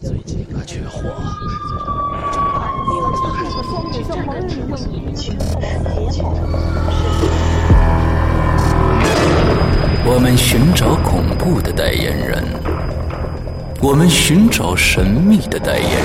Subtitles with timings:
[0.00, 1.08] 最近可缺货。
[10.04, 12.44] 我们寻找恐怖的代言人，
[13.80, 16.00] 我们寻找神秘的代言人，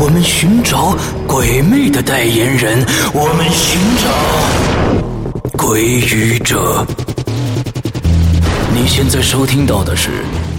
[0.00, 0.96] 我们寻找
[1.26, 4.10] 鬼魅的代言人，我们寻找
[5.56, 6.86] 鬼语者。
[8.74, 10.10] 你现在收听到的是《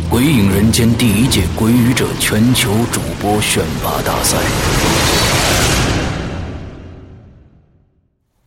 [0.09, 4.37] 鬼影人间》第一届鬼语者全球主播选拔大赛。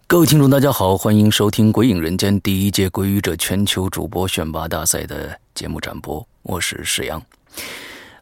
[0.06, 7.20] 各位听众，大家好，欢迎收听《鬼影人间》第一届鬼语者全球主播选拔大赛的节目展播，我是石阳。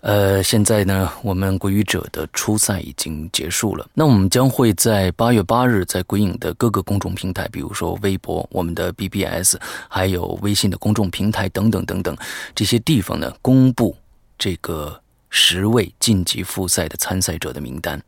[0.05, 3.89] 呃，现在呢，我们鬼语者的初赛已经结束了。
[3.95, 9.57] 那我们将会在八月八日，在鬼影的各个公众平台，比如说微博、我们的 BBS，
[9.89, 12.15] 还有微信的公众平台等等等等
[12.55, 13.97] 这些地方呢，公布
[14.37, 17.99] 这个十位晋级复赛的参赛者的名单，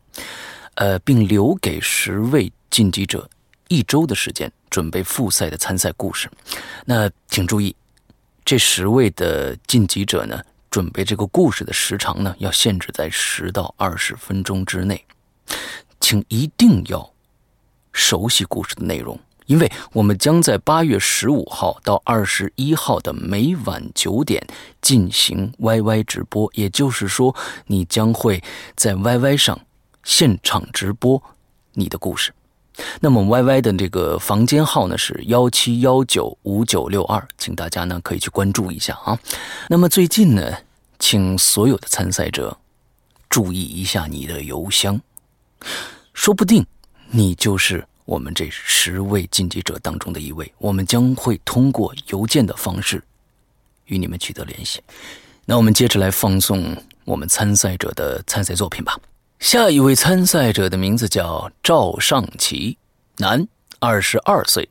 [0.75, 3.27] 呃，并留给十位晋级者
[3.69, 6.31] 一周的时间准备复赛的参赛故事。
[6.85, 7.75] 那请注意，
[8.45, 10.39] 这十位的晋级者呢？
[10.71, 15.05] 准备这个故事的时长呢，要限制在十到二十分钟之内，
[16.01, 17.13] 请一定要
[17.93, 24.47] 熟悉故事的内容，因为我们将在八月十五号到二十一号的每晚九点
[24.83, 27.35] 进行 YY 直播，也就是说，
[27.67, 28.43] 你将会
[28.75, 29.59] 在 YY 上
[30.05, 31.23] 现场直播
[31.73, 32.35] 你的故事。
[33.01, 39.19] 那么 YY 的这个房间号呢是幺七幺九五九六二，请大家呢可以去关注一下啊。
[39.69, 40.59] 那么最近呢？
[40.99, 42.57] 请所有的参赛者
[43.29, 44.99] 注意一下你的邮箱，
[46.15, 46.67] 说不定
[47.11, 50.51] 你就是我们这十位晋级者当中的一位。
[50.57, 53.05] 我们将会通过邮件的方式
[53.85, 54.81] 与你们取得联系。
[55.45, 58.99] 那我们接着来放送我们参赛者的参赛作品吧。
[59.39, 62.79] 下一位参赛者的名字叫赵尚奇，
[63.19, 63.47] 男，
[63.79, 64.69] 二十二岁，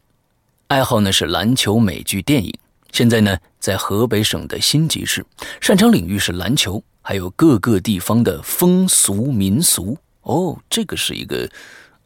[0.67, 2.53] 爱好呢是篮球、美剧、电影。
[2.91, 5.23] 现在呢，在河北省的新集市，
[5.61, 9.97] 擅长领域是篮球，还有各个地方的风俗民俗。
[10.23, 11.47] 哦，这个是一个，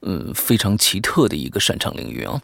[0.01, 2.41] 嗯，非常奇特的一个擅长领域啊。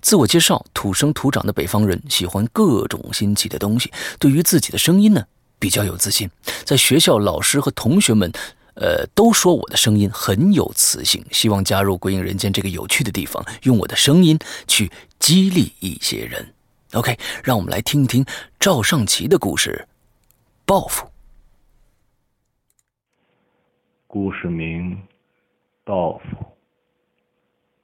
[0.00, 3.92] 自我介绍：土生土长的北方人，喜欢各种新奇的东西。
[4.18, 5.24] 对于自己的声音呢，
[5.58, 6.30] 比较有自信。
[6.64, 8.32] 在学校，老师和同学们，
[8.74, 11.24] 呃，都说我的声音很有磁性。
[11.30, 16.54] 希望加入鬼影人间这个有趣的地方，用我的声音去激励一些人。
[16.92, 18.24] OK，让我们来听听
[18.58, 19.86] 赵尚奇的故事。
[20.66, 21.08] 报复。
[24.06, 25.00] 故事名：
[25.84, 26.24] 报复。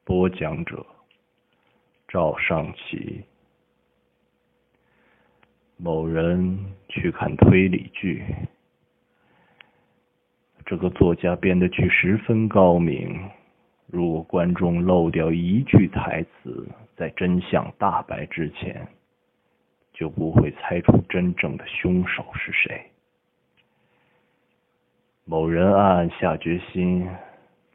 [0.04, 0.84] 播讲者：
[2.08, 3.24] 赵尚奇。
[5.76, 8.24] 某人去看推理剧，
[10.66, 13.30] 这个作家编的剧十分高明。
[13.86, 18.84] 如果观众漏掉一句台词，在真相大白之前，
[19.92, 22.82] 就不会猜出真正的凶手是谁。
[25.24, 27.08] 某人暗暗下决心，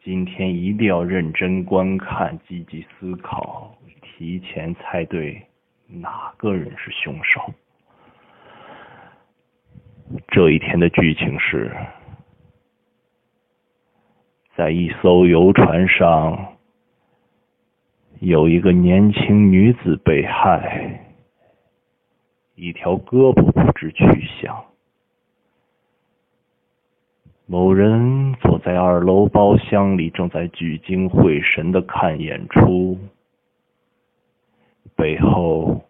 [0.04, 5.42] 今天一定要认真观看，积极思考，提前猜对
[5.88, 7.54] 哪个人是凶手。
[10.28, 11.72] 这一天的剧情是。
[14.56, 16.58] 在一艘游船上，
[18.20, 21.06] 有一个年轻女子被害，
[22.56, 24.04] 一条胳膊不知去
[24.42, 24.66] 向。
[27.46, 32.98] 某人坐在二楼包厢里，正在聚精会神的看演出，
[34.96, 35.82] 背后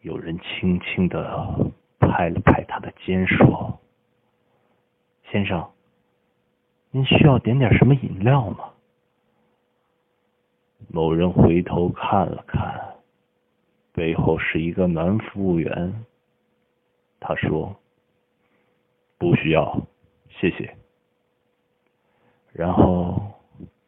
[0.00, 3.78] 有人轻轻的拍了拍他的肩，说
[5.30, 5.64] ：“先生。”
[6.96, 8.70] 您需要点点什么饮料吗？
[10.88, 12.96] 某人回头看了看，
[13.92, 16.06] 背后是一个男服务员。
[17.20, 17.76] 他说
[19.18, 19.78] ：“不需要，
[20.30, 20.74] 谢谢。”
[22.54, 23.20] 然后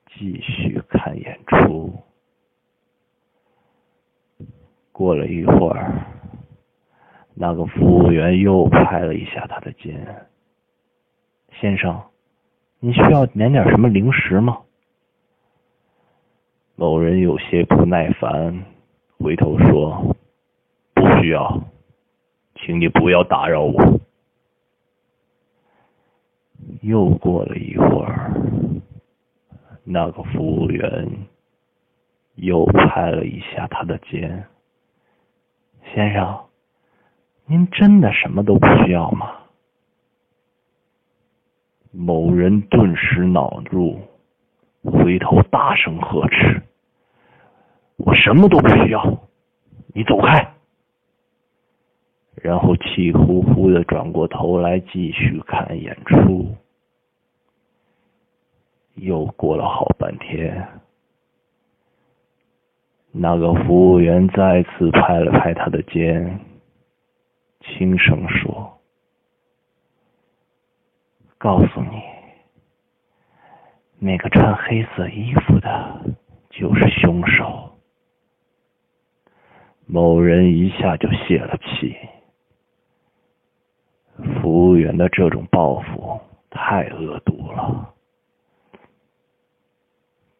[0.09, 1.91] 继续看演出。
[4.93, 6.05] 过了一会儿，
[7.32, 10.29] 那个服务员又拍了一下他的肩
[11.59, 11.99] ：“先生。”
[12.81, 14.61] 你需要点点什么零食吗？
[16.77, 18.65] 某人有些不耐烦，
[19.19, 20.15] 回头说
[20.95, 21.61] ：“不需要，
[22.55, 24.01] 请你不要打扰我。”
[26.83, 28.33] 又过了一会儿，
[29.83, 31.09] 那个服务员
[32.37, 34.47] 又拍了一下他的肩
[35.93, 36.45] ：“先生，
[37.47, 39.33] 您真的什么都不需要吗？”
[41.90, 44.00] 某人顿时恼怒，
[44.82, 46.62] 回头大声呵斥
[47.96, 49.19] ：“我什么都不需要，
[49.94, 50.55] 你走开！”
[52.37, 56.55] 然后气呼呼的转过头来继续看演出。
[58.94, 60.69] 又过了好半天，
[63.11, 66.38] 那个服务员再次拍了拍他的肩，
[67.61, 68.78] 轻声说。
[71.38, 72.02] 告诉你，
[74.00, 76.17] 那个穿黑色衣服的
[76.50, 77.79] 就是凶手。
[79.87, 81.96] 某人一下就泄了气。
[84.43, 86.20] 服务员的这种报复
[86.50, 87.94] 太恶毒了。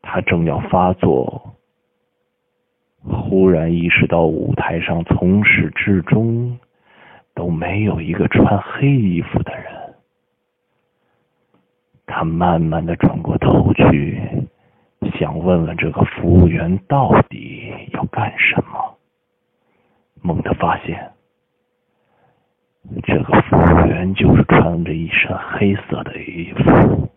[0.03, 1.55] 他正要发作，
[3.05, 6.59] 忽然意识到舞台上从始至终
[7.35, 9.78] 都没有一个穿黑衣服的人。
[12.09, 14.21] 他慢慢的转过头去，
[15.19, 18.97] 想问问这个服务员到底要干什么。
[20.23, 21.13] 猛地发现，
[23.05, 27.09] 这个服务员就是穿着一身黑色的衣服。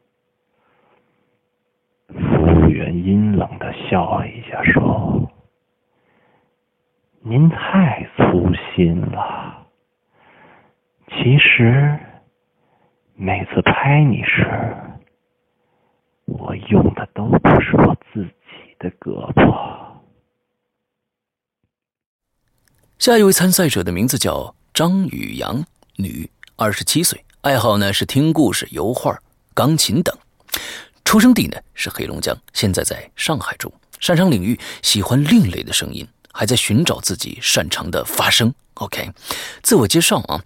[2.09, 5.31] 服务员阴冷的笑了一下，说
[7.23, 9.65] ：“您太粗心了。
[11.07, 11.97] 其实……”
[13.23, 14.43] 每次拍你时，
[16.25, 20.01] 我用的都不是我自己的胳膊。
[22.97, 25.63] 下一位参赛者的名字叫张雨阳，
[25.97, 29.15] 女，二十七岁，爱好呢是听故事、油画、
[29.53, 30.17] 钢琴等，
[31.05, 36.07] 出生地呢是黑龙江，现在在上海住，擅长领域喜欢另类的声音。
[36.31, 38.53] 还在寻找自己擅长的发声。
[38.75, 39.11] OK，
[39.61, 40.41] 自我介绍啊，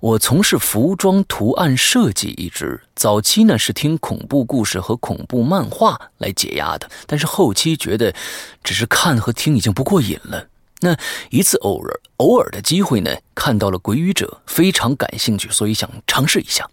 [0.00, 8.14] 我从事服装图案设计一直，早期呢是听恐怖故事和恐怖漫画来解压的，但是后期觉得
[8.62, 10.46] 只是看和听已经不过瘾了。
[10.82, 10.96] 那
[11.30, 16.70] 一次偶尔偶尔的机会呢，看到了《鬼语者》，非常感兴趣，所以想尝试一下。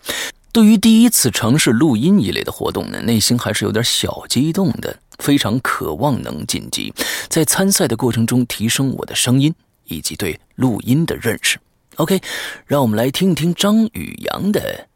[0.52, 4.98] 对于第一次尝试录音一类的活动呢，内心还是有点小激动的。
[5.20, 6.94] 非常渴望能晋级，
[7.28, 9.52] 在参赛的过程中提升我的声音
[9.86, 11.60] 以及对录音的认识。
[11.96, 12.22] OK，
[12.68, 14.88] 让我们来听一听张宇阳的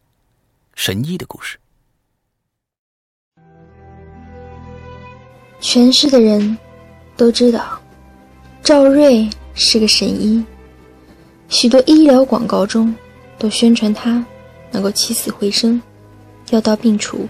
[0.76, 1.58] 神医的故事。
[5.60, 6.56] 全市的人
[7.18, 7.82] 都知道
[8.62, 10.46] 赵瑞是个神医，
[11.50, 12.94] 许多医疗广告中
[13.40, 14.24] 都宣传他
[14.72, 15.82] 能够起死回生，
[16.50, 17.28] 药到病除。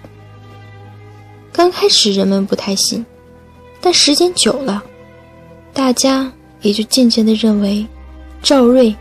[1.52, 3.06] 刚开始人们不太信，
[3.82, 4.84] 但时间久了，
[5.74, 7.86] 大家也就渐渐的认为，
[8.42, 8.96] 赵瑞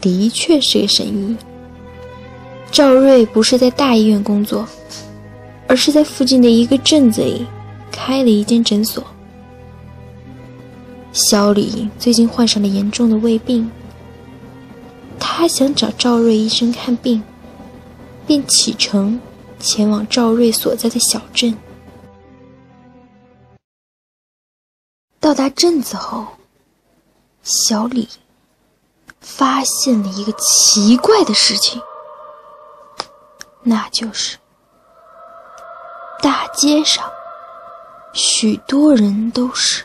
[0.00, 1.36] 的确是个神医。
[2.70, 4.66] 赵瑞不是在大医院工作，
[5.66, 7.44] 而是在附近的一个镇子里
[7.90, 9.04] 开了一间诊所。
[11.12, 13.68] 小李最近患上了严重的胃病，
[15.18, 17.20] 他想找赵瑞医生看病，
[18.30, 19.20] 便启程
[19.58, 21.52] 前往赵瑞所在的小镇。
[25.18, 26.24] 到达镇子后，
[27.42, 28.08] 小李
[29.20, 31.82] 发现了一个奇怪的事情，
[33.64, 34.38] 那就是
[36.22, 37.04] 大街上
[38.12, 39.84] 许多人都是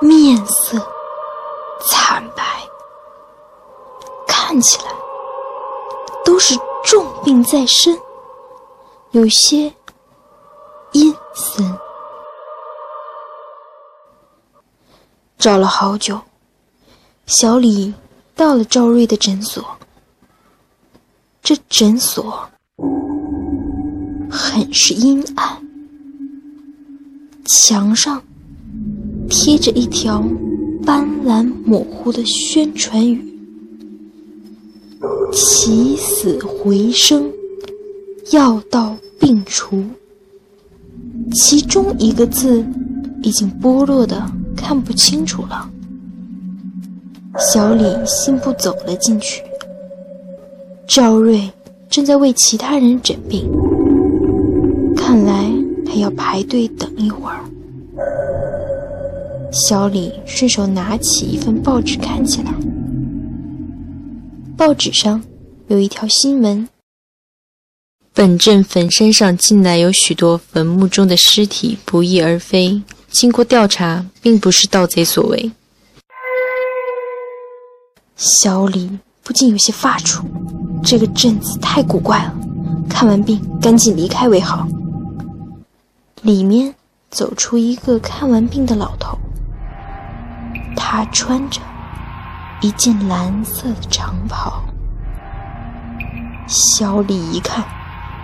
[0.00, 0.78] 面色
[1.86, 2.42] 惨白，
[4.26, 4.90] 看起来
[6.24, 7.96] 都是重病在身，
[9.12, 9.72] 有些
[10.92, 11.76] 阴森。
[15.38, 16.20] 找了好久，
[17.26, 17.92] 小李
[18.36, 19.64] 到了赵瑞的诊所。
[21.42, 22.48] 这诊所
[24.30, 25.66] 很是阴暗，
[27.44, 28.22] 墙上
[29.28, 30.22] 贴着一条
[30.84, 33.22] 斑斓模糊的宣传语
[35.32, 37.30] ：“起死回生，
[38.30, 39.82] 药到病除。”
[41.34, 42.64] 其中一个字
[43.22, 44.24] 已经剥落的。
[44.56, 45.68] 看不清楚了，
[47.38, 49.42] 小李信步走了进去。
[50.86, 51.50] 赵瑞
[51.90, 53.46] 正在为其他人诊病，
[54.96, 55.52] 看来
[55.84, 57.44] 他要排队等一会儿。
[59.52, 62.54] 小李顺手拿起一份报纸看起来，
[64.56, 65.20] 报纸上
[65.66, 66.68] 有一条新闻：
[68.12, 72.80] 本镇坟山上近来有许多坟墓中的尸体不翼而飞。
[73.10, 75.50] 经过调查，并不是盗贼所为。
[78.14, 80.24] 小李不禁有些发怵，
[80.84, 82.34] 这个镇子太古怪了，
[82.88, 84.68] 看完病赶紧离开为好。
[86.22, 86.72] 里面
[87.10, 89.18] 走出一个看完病的老头，
[90.76, 91.60] 他穿着
[92.64, 94.62] 一件蓝色的长袍。
[96.46, 97.62] 小李一看，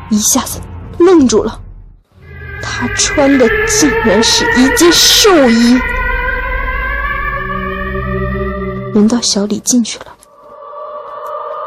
[0.09, 0.59] 一下子
[0.99, 1.61] 愣住了，
[2.63, 5.79] 他穿的竟然是一件寿衣。
[8.95, 10.07] 轮到小李进去了，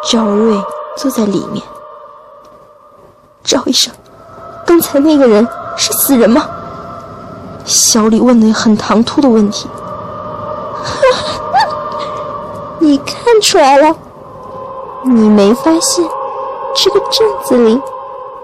[0.10, 0.60] 赵瑞
[0.98, 1.64] 坐在里面。
[3.44, 3.94] 赵医生，
[4.66, 6.50] 刚才那个人是死人吗？
[7.66, 9.70] 小李问的很唐突的问题。
[12.84, 13.96] 你看出来了？
[15.06, 16.06] 你没发现
[16.76, 17.82] 这个镇子里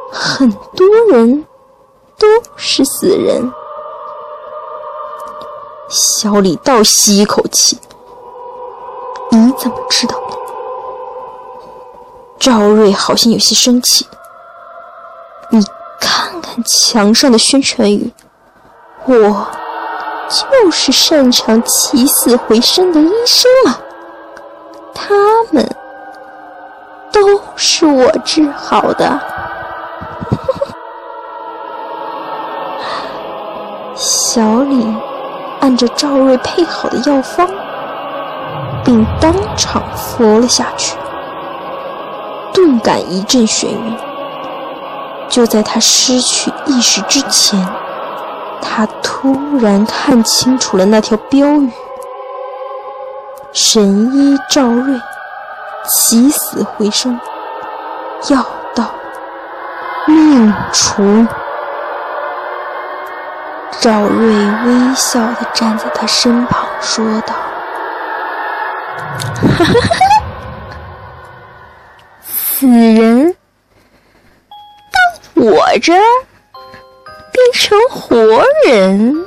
[0.09, 1.45] 很多人
[2.17, 3.51] 都是死人？
[5.89, 7.77] 小李倒吸一口气。
[9.31, 10.37] 你怎么知道的？
[12.39, 14.07] 赵瑞好像有些生气。
[15.51, 15.61] 你
[15.99, 18.13] 看看墙上的宣传语，
[19.05, 19.47] 我
[20.29, 23.81] 就是擅长起死回生的医生啊！
[25.01, 25.15] 他
[25.53, 25.65] 们
[27.09, 29.19] 都是我治好的。
[33.95, 34.85] 小李
[35.61, 37.47] 按着赵瑞配好的药方。
[38.85, 40.97] 并当场服了下去，
[42.53, 43.97] 顿感一阵眩晕。
[45.27, 47.63] 就在他失去意识之前，
[48.61, 51.69] 他突然看清楚了那条标语
[53.51, 54.99] ：“神医赵瑞，
[55.87, 57.19] 起死回生，
[58.29, 58.91] 药到
[60.05, 61.25] 命除。”
[63.81, 67.33] 赵瑞微笑地站在他身旁，说道。
[69.41, 69.73] 哈哈！
[72.21, 73.33] 死人
[74.91, 74.99] 到
[75.35, 76.03] 我这儿
[77.31, 78.15] 变成活
[78.65, 79.25] 人，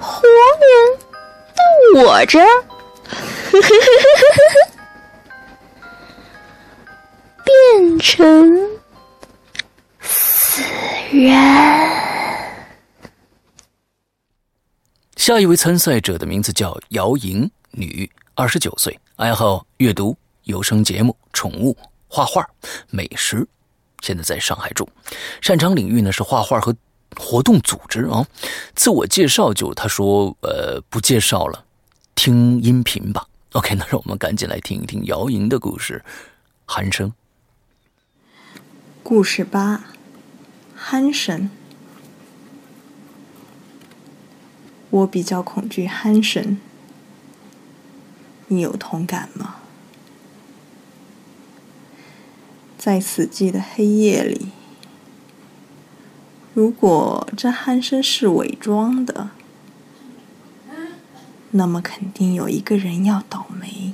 [0.00, 0.22] 活
[0.60, 0.98] 人
[1.54, 2.48] 到我这儿，
[3.50, 4.70] 呵呵呵呵呵呵
[7.44, 8.16] 变成
[10.00, 10.62] 死
[11.12, 11.34] 人。
[15.16, 18.10] 下一位参赛者的名字叫姚莹，女。
[18.36, 21.76] 二十九岁，爱好阅读、有声节目、宠物、
[22.08, 22.48] 画画、
[22.88, 23.46] 美食，
[24.00, 24.88] 现在在上海住，
[25.42, 26.74] 擅长领域呢是画画和
[27.18, 28.26] 活动组织啊。
[28.74, 31.62] 自我介绍就他说，呃，不介绍了，
[32.14, 33.26] 听音频吧。
[33.52, 36.04] OK，那让我们赶紧来听一听姚莹的故事。
[36.68, 37.12] 鼾声。
[39.02, 39.86] 故事八，
[40.78, 41.50] 鼾声。
[44.90, 46.58] 我比较恐惧鼾声。
[48.46, 49.56] 你有同感吗？
[52.78, 54.52] 在死寂的黑夜里，
[56.54, 59.30] 如果这鼾声是伪装的，
[61.52, 63.92] 那么肯定有一个人要倒霉；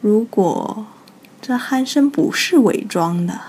[0.00, 0.86] 如果
[1.42, 3.40] 这鼾声不是伪装的，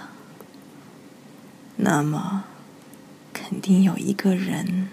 [1.75, 2.45] 那么
[3.31, 4.89] 肯定有一个人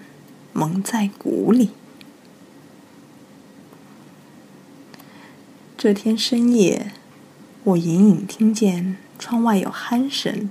[0.52, 1.70] 蒙在鼓里。
[5.78, 6.92] 这天深夜，
[7.64, 10.50] 我隐隐听见窗外有鼾声，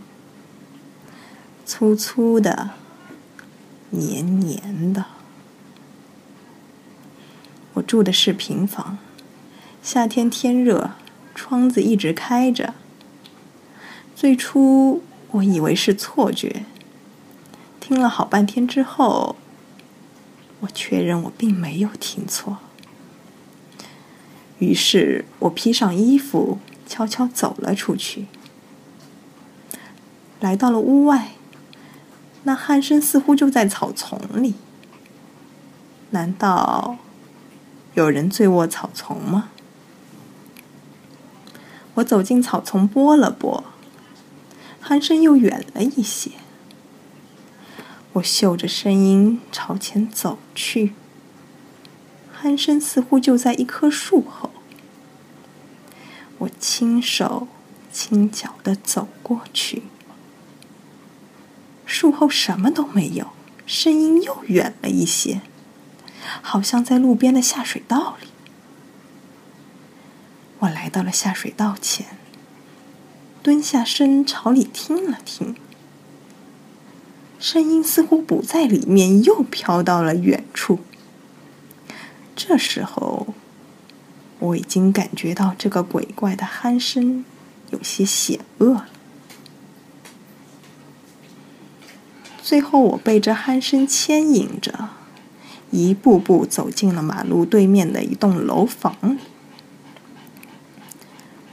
[1.65, 2.71] 粗粗的，
[3.91, 5.05] 黏黏的。
[7.75, 8.97] 我住的是平房，
[9.81, 10.91] 夏天天热，
[11.33, 12.73] 窗子一直开着。
[14.15, 16.65] 最初我以为是错觉，
[17.81, 19.35] 听了好半天之后，
[20.61, 22.57] 我确认我并没有听错。
[24.59, 28.27] 于是我披上衣服，悄悄走了出去。
[30.39, 31.31] 来到了屋外，
[32.43, 34.53] 那鼾声似乎就在草丛里。
[36.11, 36.97] 难道
[37.95, 39.49] 有人醉卧草丛吗？
[41.95, 43.63] 我走进草丛，拨了拨，
[44.83, 46.31] 鼾声又远了一些。
[48.13, 50.93] 我嗅着声音朝前走去。
[52.43, 54.51] 鼾声似乎就在一棵树后，
[56.39, 57.47] 我轻手
[57.93, 59.83] 轻脚的走过去，
[61.85, 63.29] 树后什么都没有，
[63.65, 65.39] 声音又远了一些，
[66.41, 68.27] 好像在路边的下水道里。
[70.59, 72.17] 我来到了下水道前，
[73.43, 75.55] 蹲下身朝里听了听，
[77.37, 80.79] 声音似乎不在里面，又飘到了远处。
[82.35, 83.33] 这时候，
[84.39, 87.23] 我已经感觉到这个鬼怪的鼾声
[87.71, 88.87] 有些险恶了。
[92.41, 94.89] 最后，我被这鼾声牵引着，
[95.71, 99.17] 一步步走进了马路对面的一栋楼房。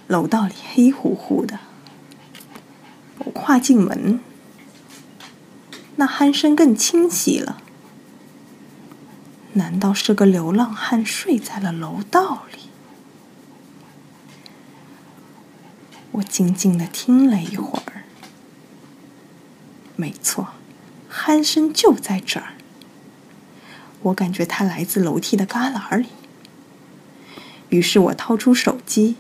[0.07, 1.59] 楼道里黑乎乎的，
[3.19, 4.21] 我跨进门，
[5.97, 7.63] 那鼾声更清晰了。
[9.55, 12.59] 难道是个流浪汉睡在了楼道里？
[16.13, 18.05] 我静静的听了一会儿，
[19.97, 20.49] 没错，
[21.11, 22.53] 鼾声就在这儿。
[24.03, 26.07] 我感觉它来自楼梯的旮旯里，
[27.69, 29.17] 于是我掏出手机。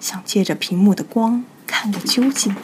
[0.00, 2.54] 想借着屏幕的光看个究竟，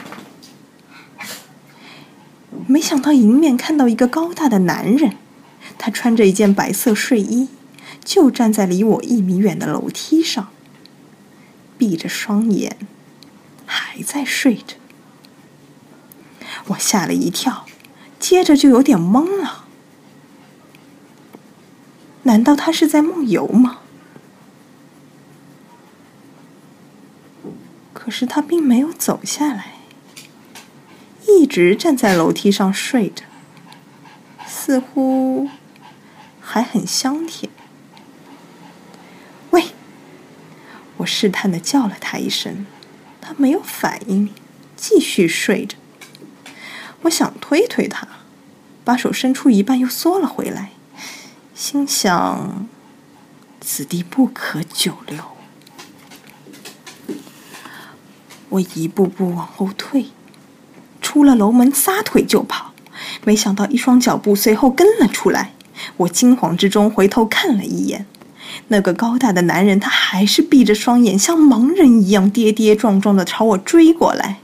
[2.69, 5.17] 没想到迎面看到一个高大的男人，
[5.77, 7.49] 他穿着一件白色睡衣，
[8.05, 10.51] 就站在离我一米远的楼梯上，
[11.77, 12.77] 闭着双眼，
[13.67, 14.77] 还在睡着。
[16.69, 17.67] 我吓了一跳，
[18.21, 19.64] 接着就有点懵了，
[22.25, 23.79] 难道他是在梦游吗？
[27.93, 29.77] 可是他并没有走下来，
[31.27, 33.25] 一直站在楼梯上睡着，
[34.47, 35.49] 似乎
[36.39, 37.51] 还很香甜。
[39.51, 39.69] 喂！
[40.99, 42.67] 我试探的叫了他一声，
[43.23, 44.29] 他没有反应，
[44.77, 45.77] 继续睡着。
[47.03, 48.07] 我想推推他，
[48.85, 50.73] 把手伸出一半又缩了回来，
[51.55, 52.67] 心想：
[53.61, 55.23] 此地不可久留。
[58.49, 60.07] 我一步步往后退，
[61.01, 62.73] 出了楼门，撒腿就跑。
[63.23, 65.53] 没想到一双脚步随后跟了出来。
[65.99, 68.05] 我惊慌之中回头看了一眼，
[68.67, 74.41] 那个高大的男人，他还是闭着双眼，像盲人一样跌跌撞撞的朝我追过来。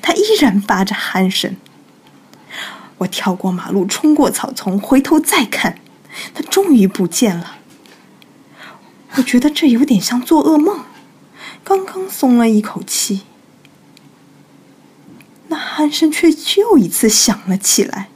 [0.00, 1.56] 他依然发着鼾声。
[2.98, 5.78] 我跳过马路，冲过草丛，回头再看，
[6.34, 7.58] 他终于不见了。
[9.16, 10.84] 我觉得这有点像做噩梦。
[11.64, 13.22] 刚刚松了一口气，
[15.48, 16.28] 那鼾声却
[16.60, 18.08] 又一次响了起来，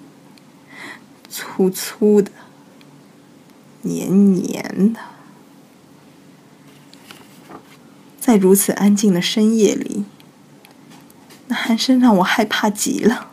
[1.29, 2.33] 粗粗的、
[3.83, 5.01] 黏黏的。
[8.19, 10.05] 在如此安静的深夜里，
[11.47, 13.31] 那鼾声让我害怕极了。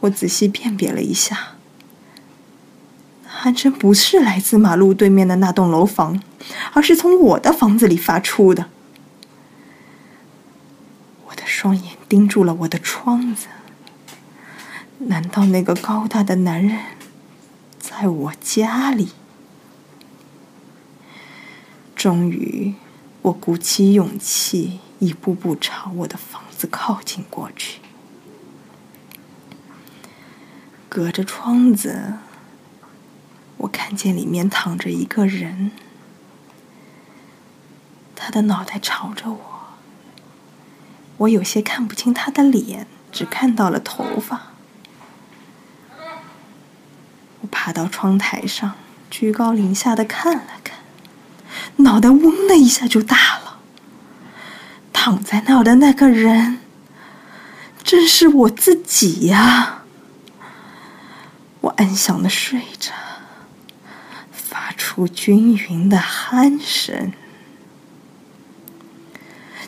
[0.00, 1.57] 我仔细辨别了一下。
[3.40, 6.20] 鼾声不是来自马路对面的那栋楼房，
[6.72, 8.68] 而是从我的房子里发出的。
[11.26, 13.46] 我的双眼盯住了我的窗子，
[14.98, 16.80] 难道那个高大的男人
[17.78, 19.10] 在我家里？
[21.94, 22.74] 终于，
[23.22, 27.78] 我鼓起勇气，一步步朝我的房子靠近过去，
[30.88, 32.14] 隔着窗子。
[33.58, 35.72] 我看见里面躺着一个人，
[38.14, 39.38] 他的脑袋朝着我，
[41.18, 44.52] 我有些看不清他的脸，只看到了头发。
[47.40, 48.74] 我爬到窗台上，
[49.10, 50.78] 居高临下的看了看，
[51.76, 53.58] 脑袋嗡的一下就大了。
[54.92, 56.58] 躺在那的那个人，
[57.82, 59.82] 正是我自己呀！
[61.60, 62.92] 我安详的睡着。
[64.78, 67.12] 出均匀的鼾声。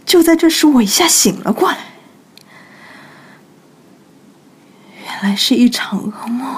[0.07, 1.79] 就在这时，我一下醒了过来。
[5.05, 6.57] 原来是一场噩梦。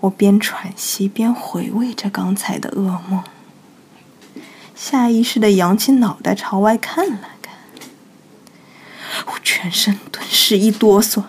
[0.00, 3.22] 我边喘息边回味着刚才的噩梦，
[4.74, 7.54] 下意识的扬起脑袋朝外看了看。
[9.26, 11.22] 我全身顿时一哆嗦。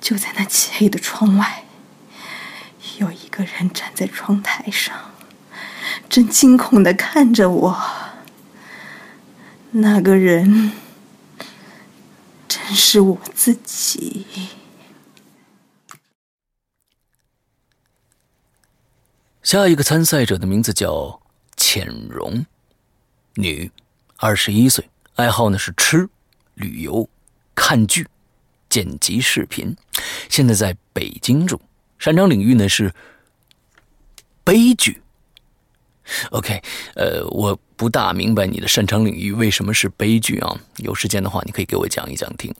[0.00, 1.61] 就在那漆黑的窗外。
[3.32, 5.10] 个人站在窗台上，
[6.10, 7.82] 正惊恐的看着我。
[9.70, 10.72] 那个人
[12.46, 14.26] 正是我自己。
[19.42, 21.22] 下一个参赛者的名字叫
[21.56, 22.44] 浅荣，
[23.36, 23.70] 女，
[24.18, 26.06] 二十一岁，爱好呢是吃、
[26.54, 27.08] 旅游、
[27.54, 28.06] 看剧、
[28.68, 29.74] 剪辑视频，
[30.28, 31.58] 现在在北京住。
[31.98, 32.92] 擅长领域呢是
[34.44, 35.00] 悲剧
[36.30, 36.60] ，OK，
[36.94, 40.56] 呃，我不大明白你的擅长领域为什么是悲剧啊？
[40.78, 42.52] 有时间的话，你可以给我讲一讲听。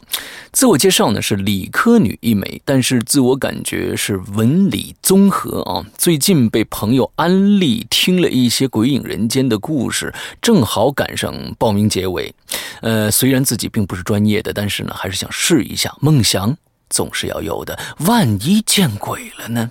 [0.52, 5.84] 自我介绍呢是理科女一枚，但是自我感觉是文理综合啊。
[5.96, 12.34] 最近被朋友安利听了一些《鬼影人间》的故事，正好赶上报名结尾。
[12.80, 15.92] 呃，虽然自己并不是专业的，但是呢，还是想试一下。
[16.00, 16.56] 梦想
[16.90, 19.70] 总是要有的，万一见鬼了呢？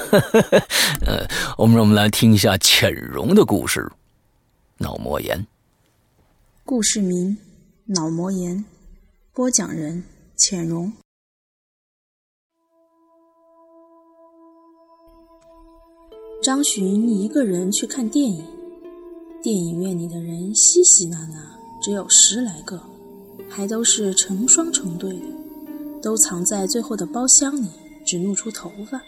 [1.06, 1.26] 呃，
[1.56, 3.90] 我们让我们来听一下浅荣的故事。
[4.78, 5.46] 脑膜炎。
[6.64, 7.36] 故事名：
[7.86, 8.64] 脑膜炎。
[9.32, 10.04] 播讲人：
[10.36, 10.92] 浅荣。
[16.42, 18.44] 张巡一个人去看电影，
[19.42, 22.82] 电影院里的人稀稀拉拉，只有十来个，
[23.48, 25.26] 还都是成双成对的，
[26.02, 27.68] 都藏在最后的包厢里，
[28.04, 29.00] 只露出头发。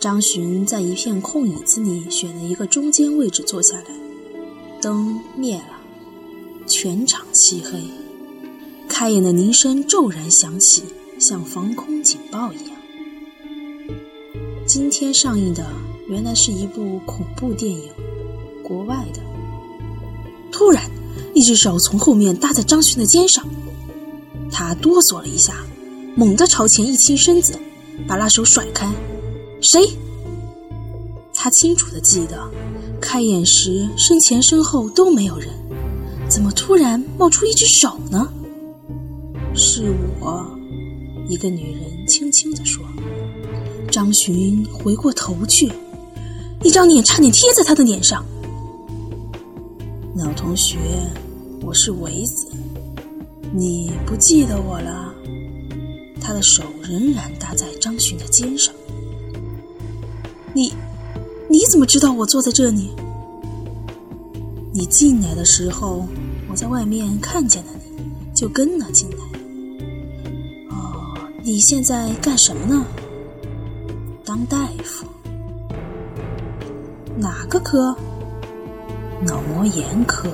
[0.00, 3.84] 张巡在一片空椅子里选了一个中间位置坐下来，
[4.80, 5.78] 灯灭了，
[6.66, 7.82] 全场漆黑，
[8.88, 10.84] 开演的铃声骤然响起，
[11.18, 12.70] 像防空警报一样。
[14.66, 15.66] 今天上映的
[16.08, 17.90] 原来是一部恐怖电影，
[18.62, 19.20] 国外的。
[20.50, 20.82] 突然，
[21.34, 23.46] 一只手从后面搭在张巡的肩上，
[24.50, 25.56] 他哆嗦了一下，
[26.16, 27.58] 猛地朝前一倾身子，
[28.08, 28.90] 把那手甩开。
[29.60, 29.80] 谁？
[31.34, 32.50] 他清楚的记得，
[33.00, 35.48] 开演时身前身后都没有人，
[36.28, 38.30] 怎么突然冒出一只手呢？
[39.54, 40.46] 是我，
[41.28, 42.84] 一个女人轻轻的说。
[43.90, 45.70] 张巡回过头去，
[46.62, 48.24] 一张脸差点贴在他的脸上。
[50.14, 50.78] 老同学，
[51.62, 52.46] 我是维子，
[53.52, 55.12] 你不记得我了？
[56.20, 58.72] 他的手仍然搭在张巡的肩上。
[60.52, 60.72] 你，
[61.48, 62.90] 你怎么知道我坐在这里？
[64.72, 66.06] 你进来的时候，
[66.48, 69.16] 我在外面看见了你，就跟了进来。
[70.70, 72.84] 哦，你现在干什么呢？
[74.24, 75.06] 当大夫。
[77.16, 77.94] 哪个科？
[79.24, 80.28] 脑膜炎科。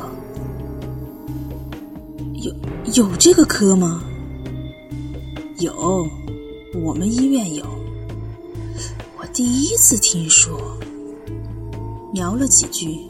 [2.34, 2.54] 有
[2.94, 4.02] 有这个科吗？
[5.58, 6.06] 有，
[6.74, 7.64] 我们医院有。
[9.36, 10.58] 第一次听说，
[12.14, 13.00] 聊了几句，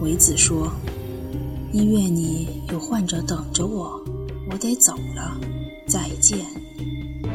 [0.00, 0.72] 维子说
[1.72, 4.02] ：“医院里有患者等着我，
[4.50, 5.38] 我得走了，
[5.86, 6.40] 再见。”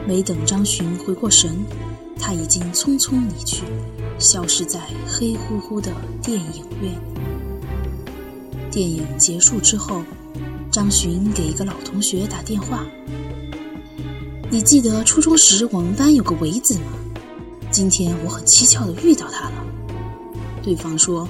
[0.06, 1.56] 没等张巡回过神，
[2.20, 3.64] 他已经匆匆离去，
[4.20, 7.02] 消失在黑乎乎的电影院。
[8.70, 10.04] 电影结束之后，
[10.70, 12.86] 张巡给一个老同学打电话
[14.52, 16.88] ：“你记得初中时我们班有个维子吗？”
[17.74, 19.66] 今天我很蹊跷的遇到他了。
[20.62, 21.28] 对方说：“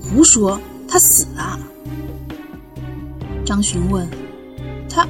[0.00, 1.60] 胡说，他死了。”
[3.44, 4.08] 张巡问
[4.88, 5.06] ：“他，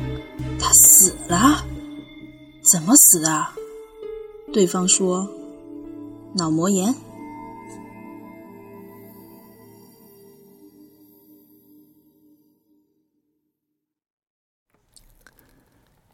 [0.59, 1.65] 他死了？
[2.69, 3.47] 怎么死的？”
[4.53, 5.31] 对方说
[6.35, 6.93] ：“脑膜炎。”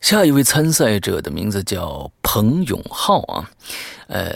[0.03, 3.51] 下一位参赛者的名字叫彭永浩啊，
[4.07, 4.35] 呃，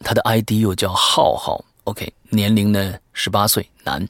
[0.00, 1.64] 他的 ID 又叫浩浩。
[1.84, 4.06] OK，年龄呢十八岁，男，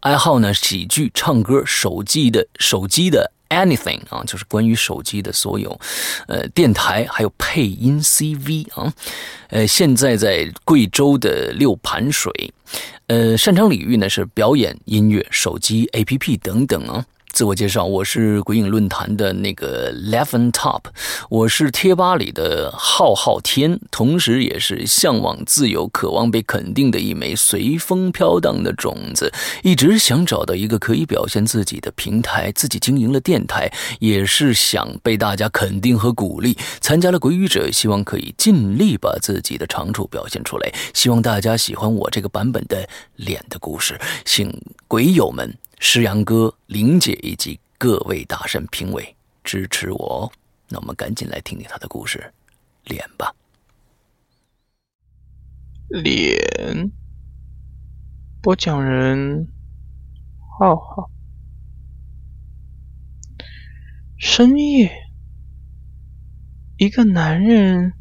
[0.00, 5.78] 爱好呢喜剧、唱歌、手机的手机的 anything 啊，就是关于手机的所有，
[6.26, 8.92] 呃，电台还有配音 CV 啊，
[9.50, 12.32] 呃，现在在贵州的六盘水，
[13.06, 17.06] 呃，擅长领域呢是表演、音乐、手机 APP 等等啊。
[17.32, 20.82] 自我介绍，我是鬼影论坛的那个 Levin Top，
[21.30, 29.32] 我是贴吧里的浩浩天，同时也是向往自由、渴望被肯定的一枚随风飘荡的种子。
[29.62, 36.58] 一直想找到一个可以表现自己的平台，自己经营了电台，也是想被大家肯定和鼓励。
[36.80, 40.70] 参加了鬼语者，希望可以尽力把自己的长处表现出来。
[40.92, 44.52] 希望大家喜欢我这个版本的脸的故事，请
[44.86, 45.56] 鬼友们。
[45.82, 50.30] 诗阳哥、玲姐以及各位大神评委支持我，
[50.68, 52.32] 那我们赶紧来听听他的故事，
[52.84, 53.34] 脸吧。
[55.88, 56.92] 脸，
[58.42, 59.48] 播讲人
[60.58, 61.10] 浩浩。
[64.18, 64.92] 深夜，
[66.76, 67.94] 一个男人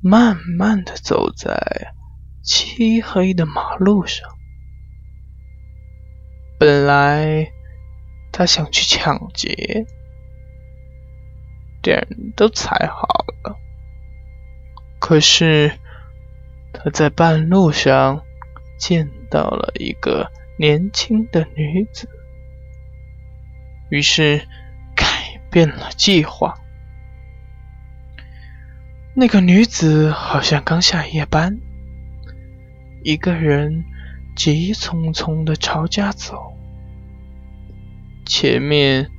[0.00, 1.92] 慢慢的走在
[2.44, 4.37] 漆黑的马路上。
[6.58, 7.52] 本来
[8.32, 9.86] 他想去抢劫，
[11.80, 13.06] 点都踩好
[13.44, 13.56] 了，
[14.98, 15.78] 可是
[16.72, 18.24] 他在半路上
[18.76, 22.08] 见到了一个年轻的女子，
[23.88, 24.46] 于是
[24.96, 26.58] 改变了计划。
[29.14, 31.58] 那个女子好像刚下夜班，
[33.02, 33.84] 一个人
[34.36, 36.47] 急匆匆的朝家走，
[38.28, 39.10] 前面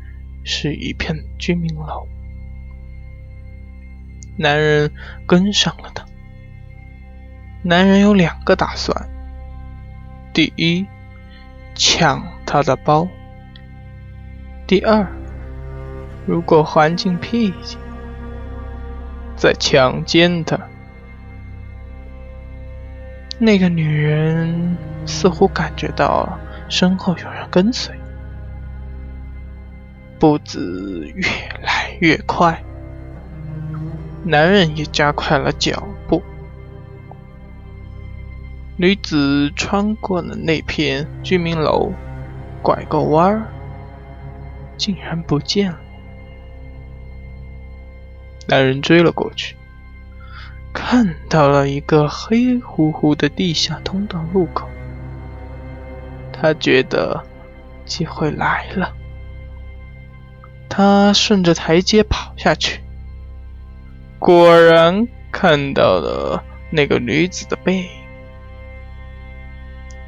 [0.46, 2.08] 是一片居民楼。
[4.38, 4.90] 男人
[5.28, 6.06] 跟上了她。
[7.64, 9.10] 男人有两个打算：
[10.34, 10.86] 第一，
[11.76, 13.06] 抢她的包；
[14.66, 15.06] 第二，
[16.26, 17.78] 如果环境僻静。
[19.36, 20.60] 在强奸他。
[23.40, 27.96] 那个女人似乎感觉到身后有人跟随，
[30.20, 31.28] 步子越
[31.64, 32.62] 来越快。
[34.24, 36.22] 男人也加快了脚步。
[38.76, 41.92] 女子穿过了那片居民楼，
[42.62, 43.48] 拐个弯儿，
[44.78, 45.80] 竟然不见了。
[48.48, 49.56] 男人追了过去，
[50.74, 54.68] 看到了一个黑乎乎的地下通道入口。
[56.32, 57.22] 他觉得
[57.86, 58.94] 机会来了，
[60.70, 62.80] 他顺着台阶跑下去，
[64.20, 67.90] 果然看到了那个女子的背影。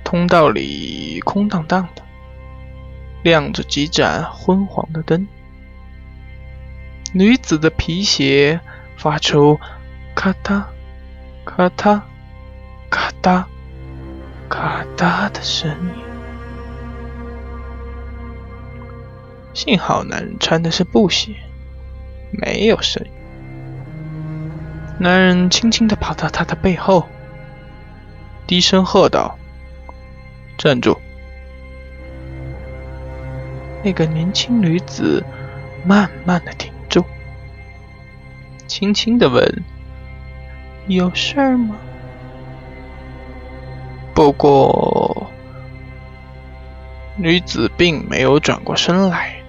[0.03, 2.03] 通道里空荡荡的，
[3.23, 5.27] 亮着几盏昏黄的灯。
[7.13, 8.59] 女子的皮鞋
[8.97, 9.59] 发出
[10.13, 10.63] 咔嗒、
[11.43, 12.01] 咔嗒、
[12.89, 13.43] 咔嗒、
[14.47, 16.10] 咔嗒的声音。
[19.53, 21.35] 幸好男人穿的是布鞋，
[22.31, 23.11] 没有声音。
[24.97, 27.07] 男人轻轻的跑到她的背后，
[28.47, 29.37] 低声喝道
[30.57, 30.97] ：“站住！”
[33.83, 35.25] 那个年轻女子
[35.83, 37.03] 慢慢的停住。
[38.67, 39.63] 轻轻的问
[40.87, 41.75] ：“有事儿吗？”
[44.13, 45.27] 不过，
[47.17, 49.40] 女子并没有转过身来，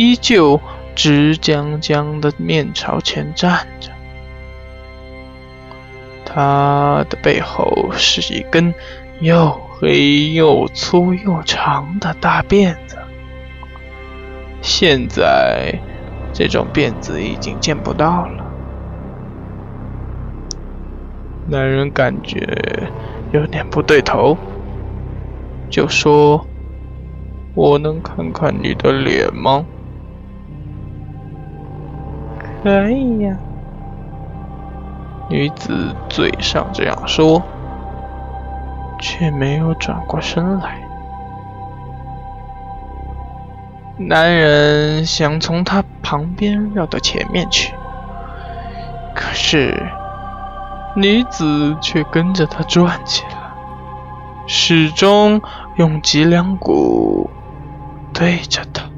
[0.00, 0.58] 依旧
[0.94, 3.90] 直僵僵的面朝前站着。
[6.24, 8.72] 他的背后是一根
[9.20, 12.96] 又黑又粗又长的大辫子，
[14.62, 15.78] 现在。
[16.32, 18.44] 这种辫子已经见不到了。
[21.48, 22.88] 男人感觉
[23.32, 24.38] 有点不对头，
[25.68, 26.46] 就说
[27.54, 29.66] ：“我能看看你的脸吗
[32.62, 33.36] ？”“可以呀。”
[35.30, 37.42] 女子嘴上这样说，
[39.00, 40.78] 却没有转过身来。
[43.96, 47.72] 男人想从她旁边绕到前面去，
[49.14, 49.80] 可是
[50.96, 53.38] 女子却跟着他转起来，
[54.48, 55.40] 始终
[55.76, 57.30] 用脊梁骨
[58.12, 58.89] 对着他。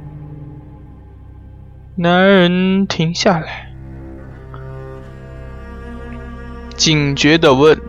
[2.03, 3.73] 男人停下来，
[6.77, 7.81] 警觉的问：“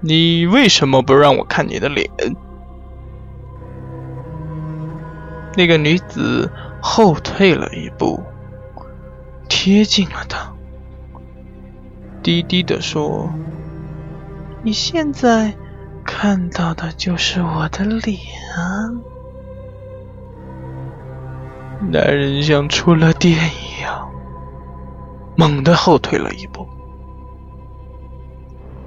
[0.00, 2.08] 你为什么不让我看你的脸？”
[5.56, 6.48] 那个女子
[6.80, 8.22] 后退了一步，
[9.48, 10.52] 贴近了他，
[12.22, 13.28] 低低的说
[14.62, 15.52] ：“你现在
[16.04, 18.16] 看到的就是我的脸。”
[21.90, 24.08] 男人像触了电一样，
[25.36, 26.66] 猛地后退了一步。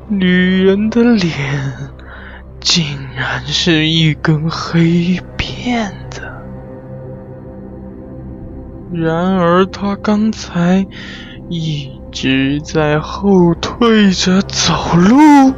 [0.07, 1.91] 女人的脸
[2.59, 6.21] 竟然是一根黑辫子。
[8.91, 10.85] 然而，他刚才
[11.49, 15.53] 一直在后退着走路。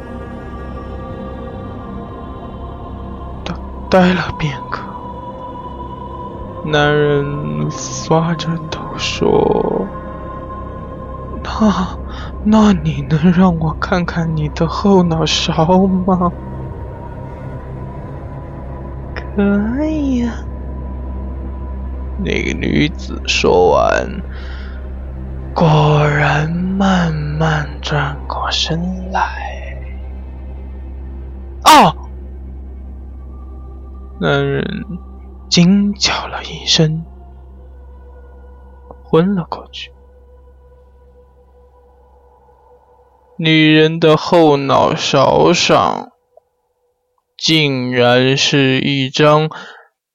[3.90, 4.82] 呆了片刻，
[6.70, 9.86] 男人发着抖说
[11.42, 11.98] ：“那……
[12.44, 16.32] 那你能让我看看你的后脑勺吗
[19.14, 20.32] ？”“可以呀。”
[22.24, 24.22] 那个女子说完，
[25.54, 29.20] 果然慢慢转过身来。
[31.64, 31.94] 哦！
[34.20, 34.64] 男人
[35.48, 37.04] 惊叫了一声，
[39.04, 39.90] 昏了过去。
[43.38, 46.10] 女人的后脑勺上，
[47.36, 49.48] 竟然是一张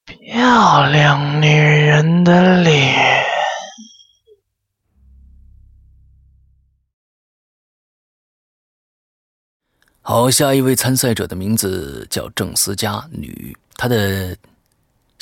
[0.06, 3.24] 漂亮女人的脸。
[10.02, 14.36] 好，下一位参赛者的名字叫郑思佳，女，她的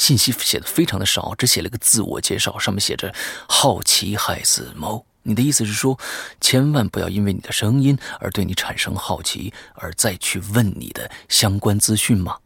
[0.02, 3.14] 信息写的非常的少，只写了个自我介绍，上面写着
[3.48, 5.06] “好奇害死猫”。
[5.22, 6.00] 你的意思是说，
[6.42, 12.40] 千万不要因为你的声音而对你产生好奇，而再去问你的相关资讯吗？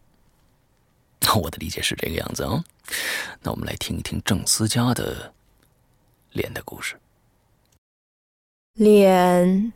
[1.22, 2.62] 那 我的理解是这个样子啊。
[3.42, 5.34] 那我们来听一听郑思佳的
[6.34, 7.00] 脸的故事。
[8.74, 9.72] 脸，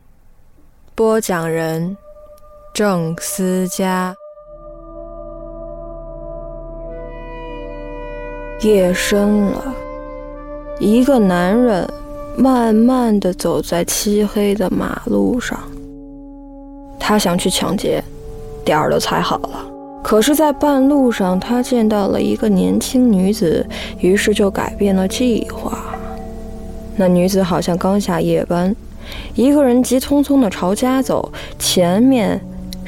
[0.96, 1.96] 播讲人。
[2.74, 4.14] 郑思佳。
[8.62, 9.74] 夜深了，
[10.80, 11.88] 一个男人
[12.38, 15.60] 慢慢的走在漆黑的马路上。
[17.00, 18.04] 他想去抢劫，
[18.64, 19.66] 点儿都踩好了。
[20.04, 23.66] 可是，在半路上，他见到了一个年轻女子，
[24.00, 25.80] 于是就改变了计划。
[26.96, 28.76] 那女子好像刚下夜班，
[29.36, 32.40] 一个人急匆匆的朝家走，前面。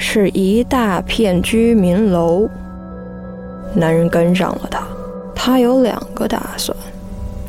[0.03, 2.49] 是一大片居民楼。
[3.75, 4.83] 男人跟上了他，
[5.35, 6.75] 他有两个打算：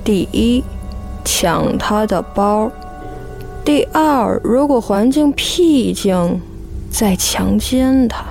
[0.02, 0.62] 第一，
[1.24, 2.70] 抢他的包；
[3.64, 6.40] 第二，如果环境僻静，
[6.90, 8.24] 再强奸他。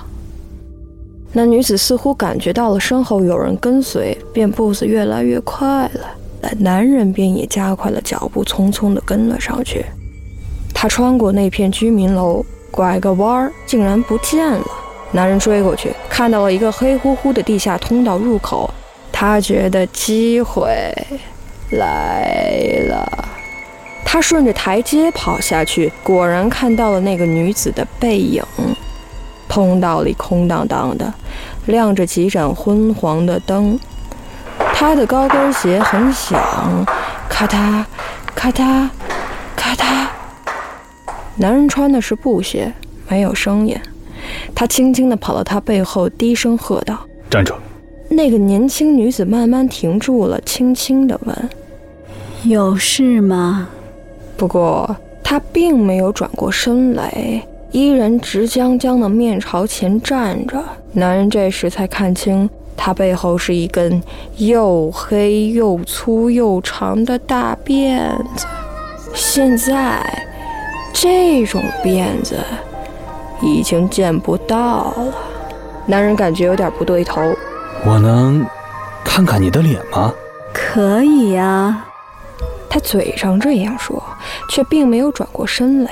[1.33, 6.51] 那女子似乎感觉到了身后有人跟随，便步子越来越快了。
[6.59, 9.85] 男人便也加快了脚步，匆匆地跟了上去。
[10.73, 12.45] 他穿过那片居民楼。
[12.73, 14.65] 拐个弯儿，竟然不见了。
[15.11, 18.73] 男人追过去，看到了一个黑乎乎的地下通道入口。
[19.11, 20.69] 他觉得机会
[21.71, 23.27] 来了。
[24.03, 28.43] 他顺着台阶跑下去，果然看到了那个女子的背影。
[29.47, 31.13] 通道里空荡荡的，
[31.65, 33.79] 亮着几盏昏黄的灯。
[34.73, 36.85] 他的高跟鞋很响，
[37.29, 37.83] 咔嗒，
[38.33, 38.89] 咔嗒，
[39.55, 40.07] 咔嗒。
[41.35, 42.73] 男人穿的是布鞋，
[43.07, 43.77] 没有声音。
[44.55, 46.97] 他轻轻地跑到他背后，低声喝道
[47.29, 47.53] ：“站住！”
[48.11, 51.49] 那个年轻女子慢慢停住了，轻轻地问
[52.43, 53.69] ：“有事吗？”
[54.37, 60.61] 不过她并没有转过身来，依然直僵僵的面朝前站着。
[60.91, 64.01] 男人这时才看清，她背后是一根
[64.37, 68.45] 又黑又粗又长的大辫子。
[69.13, 70.27] 现在。
[70.93, 72.35] 这种辫子
[73.41, 75.15] 已经见不到了。
[75.85, 77.33] 男人感觉有点不对头。
[77.83, 78.45] 我能
[79.03, 80.13] 看看你的脸吗？
[80.53, 81.85] 可以呀。
[82.69, 84.01] 他嘴上这样说，
[84.49, 85.91] 却并没有转过身来。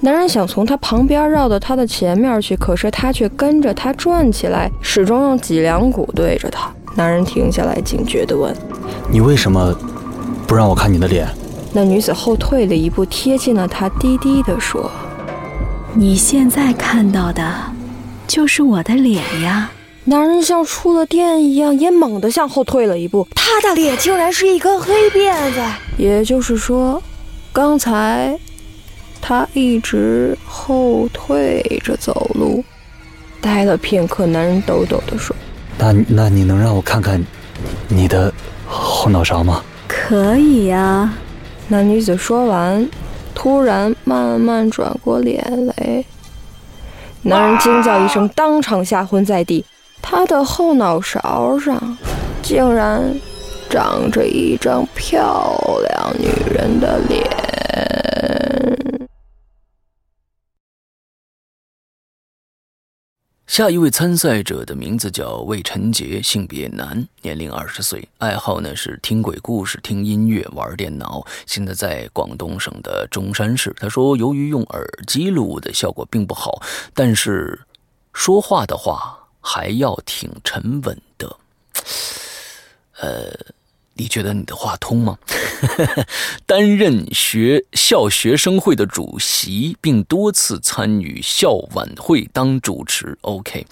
[0.00, 6.70] 男人想从他旁边绕到他的前面去，可是他却跟着他转起来，始终用脊梁骨对着他。
[6.94, 8.54] 男人停下来，警觉地问
[9.08, 9.74] ：“你为什么
[10.46, 11.26] 不让我看你的脸？”
[11.72, 14.90] 那女子后退了一步，贴近了他，低低地说
[15.94, 17.44] ：“你现在看到的，
[18.26, 19.70] 就是我的脸呀。”
[20.06, 23.26] 男人像触了电一样，也猛地向后退了一步。
[23.34, 25.60] 他的脸竟然是一根黑辫子，
[25.96, 27.02] 也就是说，
[27.54, 28.38] 刚才
[29.22, 32.62] 他一直后退着走路。
[33.40, 35.34] 待了片刻，男人抖抖地说
[35.78, 37.22] ：“那那你能让我看看
[37.88, 38.30] 你的
[38.66, 41.14] 后脑勺吗？”“可以呀。”
[41.68, 42.86] 那女子说完，
[43.34, 46.04] 突然慢慢转过脸来。
[47.22, 49.64] 男人惊叫一声，当场吓昏在地。
[50.06, 51.96] 他的后脑勺上，
[52.42, 53.02] 竟然
[53.70, 57.24] 长着一张漂亮女人的脸。
[63.46, 71.24] 下一位参赛者的名字叫魏晨杰，性别男，年龄二十岁，爱好呢是听鬼故事、听音乐、玩电脑。
[71.46, 73.74] 现在在广东省的中山市。
[73.78, 76.60] 他说，由于用耳机录的效果并不好，
[76.92, 77.58] 但是
[78.12, 81.36] 说话的话还要挺沉稳的。
[82.98, 83.54] 呃。
[83.96, 85.16] 你觉得你的话通吗？
[86.46, 93.16] 担任学校学生会的主席，并多次参与校晚会当主持。
[93.20, 93.64] OK，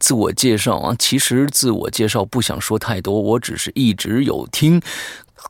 [0.00, 4.82] 自我介绍啊，其实自我介绍不想说太多，我只是一直有听。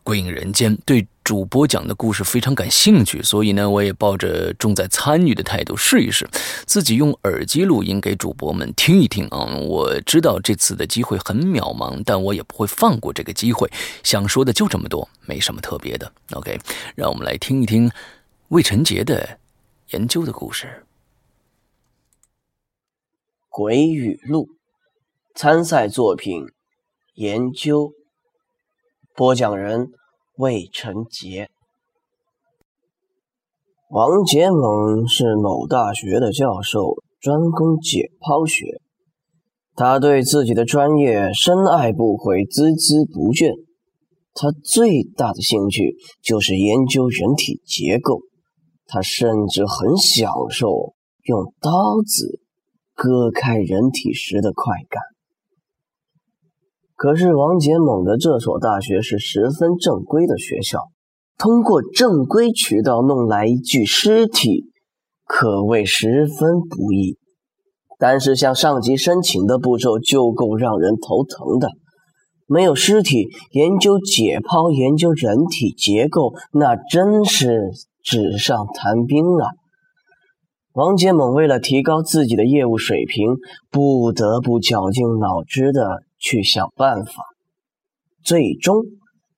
[0.03, 6.26] 鬼影人间对主播讲的故事非常感兴趣，所以呢，我也抱着重在参与的态度试一试，
[6.64, 9.45] 自己用耳机录音给主播们听一听啊！
[9.57, 13.70] 我知道这次的机会很渺茫，但我也不会放过这个机会。
[14.03, 16.11] 想说的就这么多，没什么特别的。
[16.33, 16.59] OK，
[16.95, 17.91] 让我们来听一听
[18.49, 19.39] 魏晨杰的
[19.91, 20.66] 研究的故事。
[23.51, 24.47] 《鬼语录》
[25.39, 26.47] 参赛作品
[27.16, 27.93] 研究，
[29.14, 29.93] 播讲人
[30.39, 31.51] 魏成杰。
[33.91, 38.80] 王杰猛是某大学的教授，专攻解剖学。
[39.74, 43.53] 他对自己的专业深爱不悔，孜孜不倦。
[44.32, 48.20] 他最大的兴趣就是研究人体结构。
[48.86, 52.39] 他甚至很享受用刀子
[52.95, 55.03] 割开人体时的快感。
[56.99, 60.81] 可是王杰猛的这所大学是十分正规的学校。
[61.39, 64.65] 通过正规渠道弄来一具尸体，
[65.25, 67.17] 可谓十分不易。
[68.01, 71.69] 但是向上级申请的步骤就够让人头疼的。
[72.49, 77.71] 没有尸体，研究解剖、研究人体结构，那真是
[78.03, 79.47] 纸上谈兵啊！
[80.73, 83.37] 王杰猛为了提高自己的业务水平，
[83.71, 87.25] 不得不绞尽脑汁的去想办法，
[88.25, 88.83] 最终。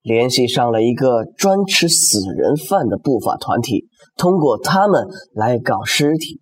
[0.02, 6.40] 联系上了一个专吃死人饭的不法团体，通过他们来搞尸体。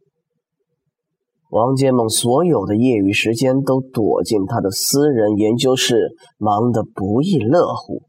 [1.50, 8.02] 王杰猛所有的业余时间都躲进他的私人研究室，忙得不亦乐乎。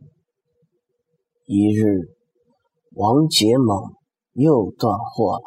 [1.47, 2.09] 一日，
[2.93, 3.93] 王杰猛
[4.33, 5.43] 又断货了，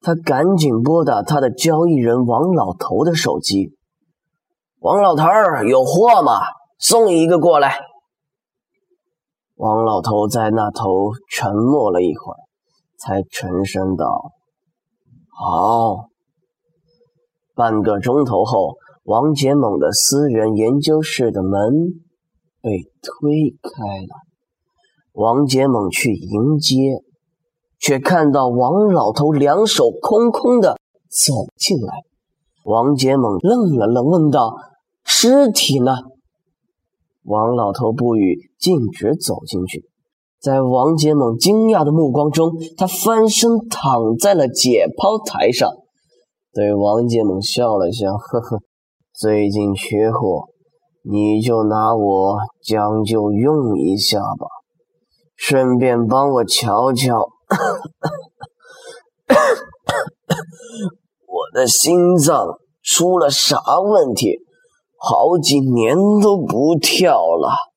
[0.00, 3.72] 他赶紧拨打他的交易人王老头的手机
[4.80, 6.40] ：“王老头儿，有货吗？
[6.78, 7.76] 送一个过来。”
[9.56, 12.38] 王老头在那头沉默了一会儿，
[12.96, 14.04] 才沉声道
[15.36, 16.08] ：“好。”
[17.56, 21.50] 半个钟头后，王杰猛的私人研究室的门
[22.62, 22.70] 被
[23.02, 24.14] 推开了。
[25.12, 27.02] 王杰猛去迎接，
[27.80, 30.76] 却看到王老头两手空空的
[31.08, 31.94] 走进来。
[32.64, 34.54] 王杰猛愣了愣，问道
[35.08, 35.96] ：“尸体呢？”
[37.24, 39.88] 王老头不语，径直走进去。
[40.40, 45.68] 在王杰猛惊讶的目光中，他翻身躺在了解剖台上，
[46.52, 48.60] 对王杰猛笑了笑：“呵呵，
[49.12, 50.46] 最近缺货，
[51.02, 54.46] 你就拿我将就用一下吧，
[55.34, 57.28] 顺便帮我瞧瞧
[61.26, 64.38] 我的心脏出了啥问题。”
[64.98, 67.72] 好几年都不跳了。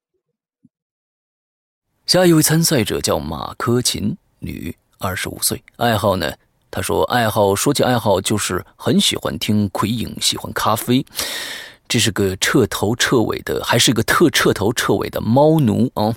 [2.05, 6.34] 下一位参赛者叫马科琴，女，二十五岁，爱好呢？
[6.69, 11.05] 她说爱好，说起爱好就是很喜欢听鬼影，喜欢咖啡。
[11.88, 16.15] 这是个彻头彻尾的，还是个特彻头彻尾的猫奴啊！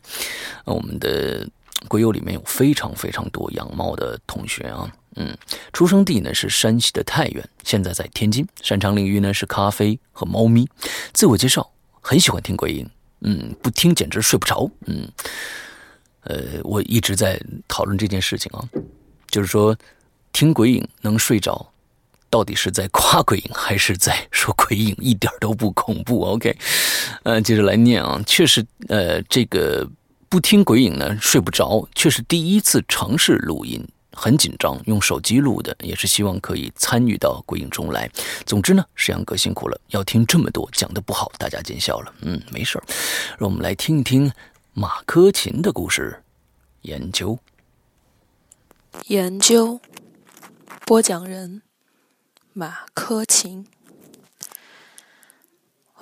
[0.64, 1.48] 我们的
[1.88, 4.88] 鬼友里面有非常非常多养猫的同学啊。
[5.16, 5.36] 嗯，
[5.72, 8.46] 出生地呢是山西的太原，现在在天津。
[8.62, 10.68] 擅长领域呢是咖啡和猫咪。
[11.12, 12.90] 自我介绍，很喜欢听鬼影，
[13.20, 14.68] 嗯，不听简直睡不着。
[14.86, 15.08] 嗯，
[16.22, 18.66] 呃，我一直在讨论这件事情啊，
[19.28, 19.76] 就是说
[20.32, 21.72] 听鬼影能睡着，
[22.28, 26.56] 到底是在夸鬼影还是在说鬼影一点都不恐怖？OK，
[27.22, 29.88] 呃，接着来念啊，确实，呃，这个
[30.28, 33.86] 不听鬼影呢睡不着，却是第一次尝试录音。
[34.14, 38.10] 很紧张，用手机录的，也是希望可以参与到鬼影中来。
[38.46, 42.14] 总之呢，石阳哥辛苦了，要听这么多，讲的不好，大家见笑了。
[42.22, 42.84] 嗯，没事儿，
[43.38, 44.32] 让我们来听一听
[44.72, 46.22] 马科琴的故事。
[46.82, 47.38] 研究，
[49.06, 49.80] 研究，
[50.84, 51.62] 播讲人
[52.52, 53.66] 马科琴。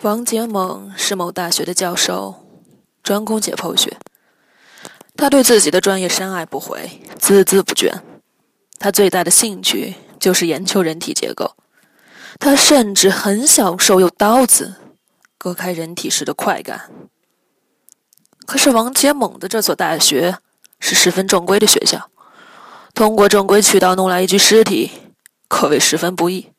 [0.01, 2.45] 王杰猛是某大学的教授，
[3.05, 3.97] 专攻解剖学。
[5.17, 7.93] 他对自己的专业深爱不悔，孜孜不倦。
[8.79, 11.57] 他最大的兴趣就是研究人体结构。
[12.41, 14.75] 他甚至很享受用刀子
[15.39, 16.91] 割开人体时的快感。
[18.47, 20.39] 可是王杰猛的这所大学
[20.81, 22.11] 是十分正规的学校，
[22.95, 24.91] 通过正规渠道弄来一具尸体，
[25.47, 26.51] 可谓十分不易。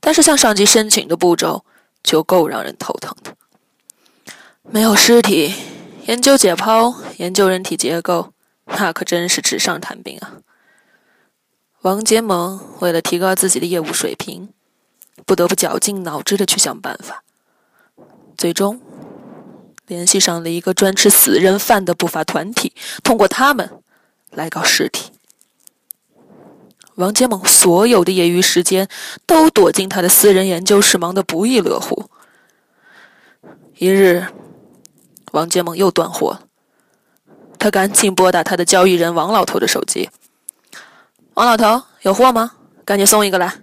[0.00, 1.64] 但是向上级申请的步骤
[2.02, 3.36] 就够让人头疼的。
[4.62, 5.54] 没有尸体。
[6.06, 8.34] 研究解剖，研究人体结构，
[8.66, 10.36] 那可真是纸上谈兵啊！
[11.80, 14.50] 王杰猛为了提高自己的业务水平，
[15.24, 17.24] 不得不绞尽脑汁的去想办法，
[18.36, 18.82] 最终
[19.86, 23.70] 联系上了一个专吃死人饭的不法团体，通过他们
[24.30, 25.10] 来搞尸体。
[26.96, 28.88] 王杰猛所有的业余时间
[29.24, 32.10] 都躲进他的私人研究室，忙得不亦乐乎。
[33.78, 34.26] 一日。
[35.34, 36.42] 王杰猛又断货，
[37.58, 40.08] 他赶紧拨打他的交易人王老头的手机。
[41.34, 42.52] 王老头，有货吗？
[42.84, 43.60] 赶紧送一个来。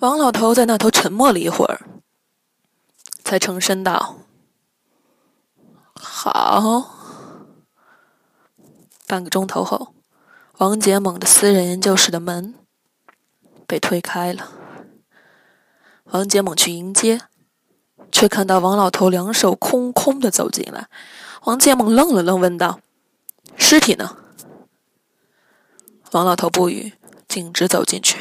[0.00, 1.80] 王老头在那头沉默了一会儿，
[3.24, 4.20] 才沉声道
[5.92, 6.94] ：“好。”
[9.06, 9.94] 半个钟头后，
[10.56, 12.54] 王杰猛的私人研究室的门
[13.66, 14.50] 被推开了。
[16.04, 17.20] 王杰猛去迎接，
[18.16, 20.88] 却看到王老头两手空空的走进来。
[21.44, 22.80] 王杰猛愣了愣，问道
[23.58, 24.16] ：“尸体呢？”
[26.12, 26.94] 王老头不语，
[27.28, 28.16] 径直走进去。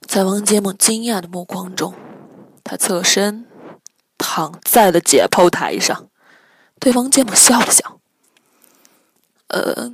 [0.00, 1.92] 在王杰猛惊讶的目光中，
[2.64, 3.44] 他侧身
[4.16, 6.08] 躺在了解剖台上，
[6.80, 8.00] 对王杰猛笑了笑
[9.48, 9.92] ：“呃，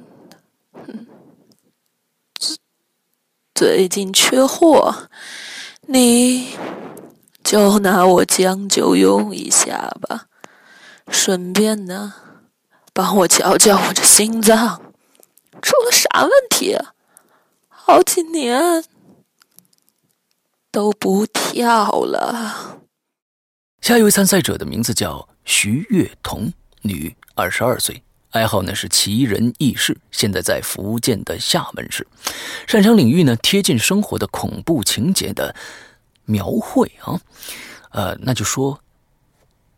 [2.36, 2.56] 最
[3.54, 5.08] 最近缺货，
[5.88, 6.56] 你
[7.48, 10.26] 就拿我将就用一下吧。
[11.10, 12.12] 顺便呢，
[12.92, 14.92] 帮我瞧瞧我这心脏
[15.62, 16.76] 出了啥问题？
[17.70, 18.84] 好几年。”
[20.70, 22.80] 都不跳了。
[23.80, 32.06] 下一位参赛者的名字叫徐月彤，女，二十二岁，爱好呢是奇人异事，现在在福建的厦门市，
[32.66, 35.56] 擅长领域呢贴近生活的恐怖情节的
[36.28, 37.18] 描绘啊，
[37.90, 38.78] 呃，那就说，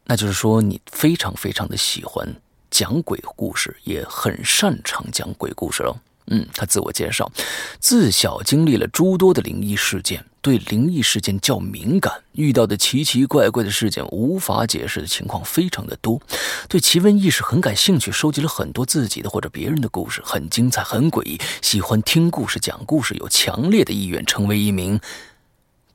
[0.05, 2.34] 那就是说你非常非常的喜欢
[2.70, 5.96] 讲鬼故事，也很擅长讲鬼故事喽。
[6.32, 7.30] 嗯，他自我介绍，
[7.78, 16.20] 自小经历了诸多的灵异事件，对灵异事件较敏感，遇到的奇奇怪怪的事件、无法解释的情况非常的多，
[16.68, 25.01] 对奇闻异事很感兴趣，收集了很多自己的或者别人的故事，很精彩，很诡异，喜欢听故事、讲故事，有强烈的意愿成为一名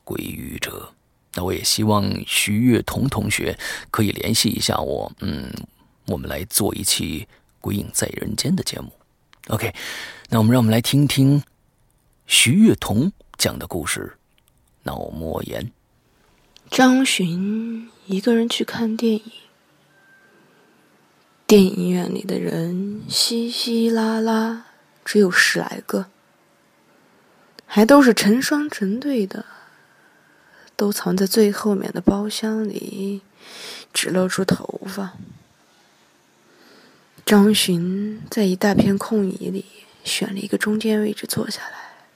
[0.06, 0.92] 鬼语者。
[1.34, 3.58] 那我也希望徐月彤同学
[3.90, 5.52] 可以联系一下我，嗯，
[6.06, 7.20] 我们来做一期
[7.60, 8.92] 《鬼影在人间》的节目。
[9.48, 9.74] OK，
[10.30, 11.42] 那我们让我们来听听
[12.26, 14.14] 徐月彤讲的故事
[14.84, 15.62] 《脑膜炎》。
[16.70, 19.22] 张巡一个人去看电影，
[21.46, 24.66] 电影院里的人稀稀拉拉，
[25.04, 26.06] 只有十来个，
[27.66, 29.44] 还都是成双成对的，
[30.76, 33.22] 都藏在最后面的包厢里，
[33.92, 35.14] 只露出头发。
[37.24, 39.64] 张巡在一大片空椅里
[40.04, 42.06] 选了一个中间位置坐下来，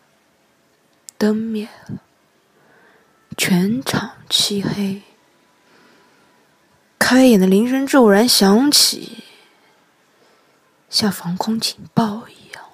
[1.18, 1.98] 灯灭了，
[3.36, 5.02] 全场漆黑。
[6.98, 9.24] 开演的铃声骤然响起，
[10.88, 12.64] 像防空警报一样。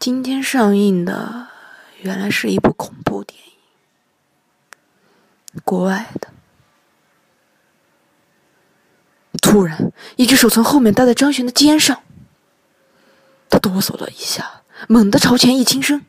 [0.00, 1.49] 今天上映的
[2.02, 3.52] 原来是一部恐怖电影，
[5.64, 6.28] 国外的。
[9.42, 12.02] 突然，一只手从后面搭在张璇的肩上，
[13.48, 16.06] 他哆嗦了一下，猛地朝前一倾身，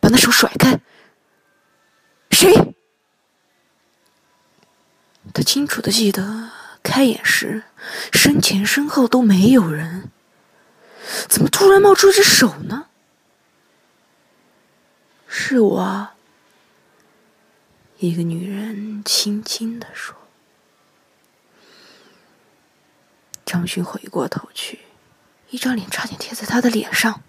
[0.00, 0.80] 把那手甩开。
[2.30, 2.74] 谁？
[5.34, 6.50] 他清楚的记得，
[6.82, 7.64] 开眼时
[8.12, 10.10] 身前身后都没有人，
[11.28, 12.87] 怎么突然冒出一只手呢？
[15.40, 16.08] 是我。
[17.98, 20.16] 一个女人轻轻的说。
[23.46, 24.80] 张勋回过头去，
[25.50, 27.22] 一张脸差点贴在他的脸上。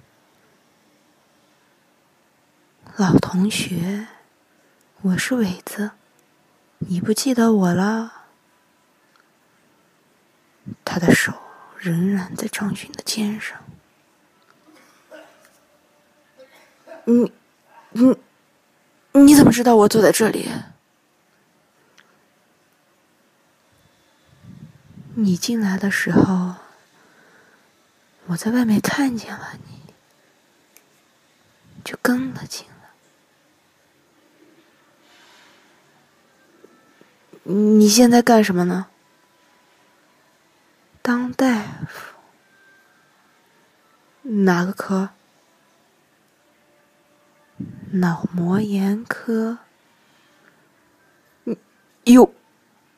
[2.98, 4.08] 老同学，
[5.02, 5.92] 我是伟子，
[6.80, 8.24] 你不记得我了？
[10.84, 11.32] 他的手
[11.78, 13.64] 仍然在张勋的肩上。
[17.06, 17.32] 你，
[17.92, 18.16] 你，
[19.14, 20.50] 你怎么知道我坐在这里？
[25.16, 26.56] 你进来的时候，
[28.28, 29.94] 我在外面看见了你，
[31.84, 32.74] 就跟了进来。
[37.44, 38.88] 你现在干什么呢？
[41.02, 42.16] 当大夫。
[44.22, 45.10] 哪个科？
[47.92, 49.60] 脑膜炎科。
[52.06, 52.34] 有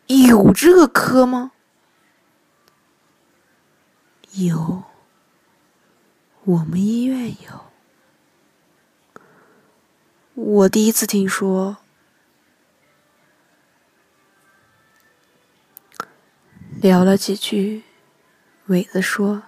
[0.07, 1.51] 有这个科吗？
[4.31, 4.83] 有，
[6.43, 7.71] 我们医院有。
[10.33, 11.77] 我第一次听说。
[16.81, 17.83] 聊了几句，
[18.65, 19.43] 伟子说：“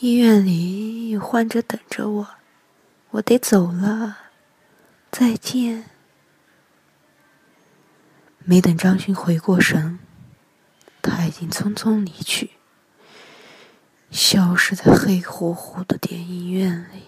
[0.00, 2.28] 医院里有患者等着我，
[3.12, 4.18] 我得走了，
[5.10, 5.86] 再见。”
[8.44, 9.98] 没等张勋回过神，
[11.00, 12.50] 他已经匆匆离去。
[14.10, 17.04] 消失在黑乎乎的电影院里。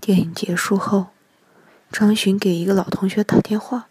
[0.00, 1.08] 电影结束后，
[1.90, 3.88] 张巡给一个老同学打电话：“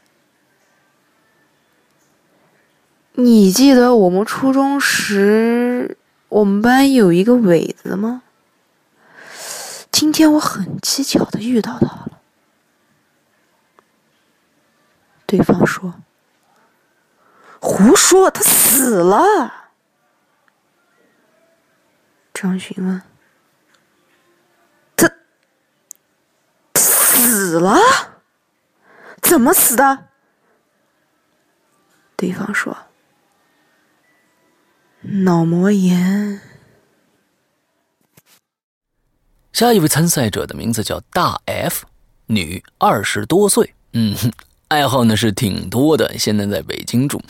[3.14, 5.98] 你记得我们初中时，
[6.30, 8.24] 我们班有一个伟子吗？
[9.96, 12.22] 今天我很蹊跷的遇到他了。”
[15.26, 16.02] 对方说
[17.62, 19.72] ：“胡说，他死了。”
[22.36, 23.02] 张巡问
[24.98, 25.10] ：“他
[26.76, 27.80] 死了？
[29.22, 30.10] 怎么死的？”
[32.18, 32.78] 对方说
[35.24, 36.42] ：“脑膜炎。”
[39.56, 41.86] 下一位参赛者的名字叫大 F，
[42.26, 44.14] 女，二十多岁，嗯。
[44.68, 47.22] 爱好呢是挺多的，现在在北京住，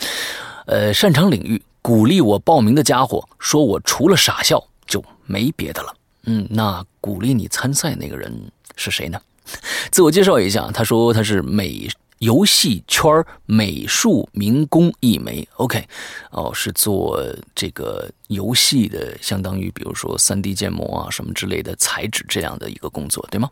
[0.66, 5.94] 呃，擅长领域鼓励我报名的家伙说我除了傻笑就没别的了。
[6.24, 9.20] 嗯，那鼓励你参赛那个人是谁呢？
[9.92, 11.88] 自我介绍一下，他说他是美
[12.18, 15.46] 游戏圈美术民工一枚。
[15.56, 15.86] OK，
[16.30, 17.22] 哦，是做
[17.54, 23.50] 这个游戏的，相当于比如说三 D 建模啊什么之类的材质这样的一个工作，对吗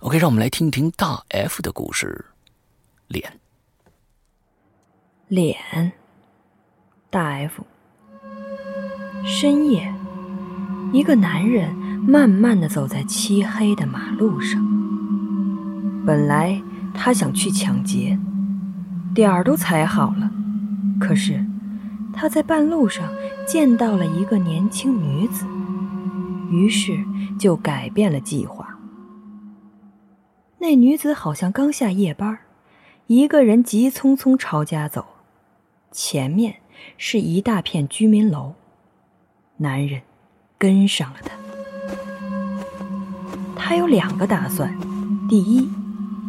[0.00, 2.24] ？OK，让我们来听听大 F 的故事。
[3.08, 3.38] 脸，
[5.28, 5.92] 脸，
[7.10, 7.64] 大 F。
[9.24, 9.94] 深夜，
[10.92, 11.74] 一个男人
[12.06, 14.62] 慢慢的走在漆黑的马路上。
[16.04, 16.60] 本来
[16.94, 18.18] 他想去抢劫，
[19.14, 20.30] 点儿都踩好了，
[20.98, 21.44] 可是
[22.12, 23.12] 他在半路上
[23.46, 25.44] 见到了一个年轻女子，
[26.50, 26.96] 于是
[27.38, 28.78] 就改变了计划。
[30.58, 32.38] 那女子好像刚下夜班。
[33.06, 35.04] 一个人急匆匆朝家走，
[35.92, 36.54] 前面
[36.96, 38.54] 是一大片居民楼。
[39.58, 40.00] 男人
[40.56, 41.36] 跟上了他。
[43.54, 44.74] 他有两个打算：
[45.28, 45.68] 第一，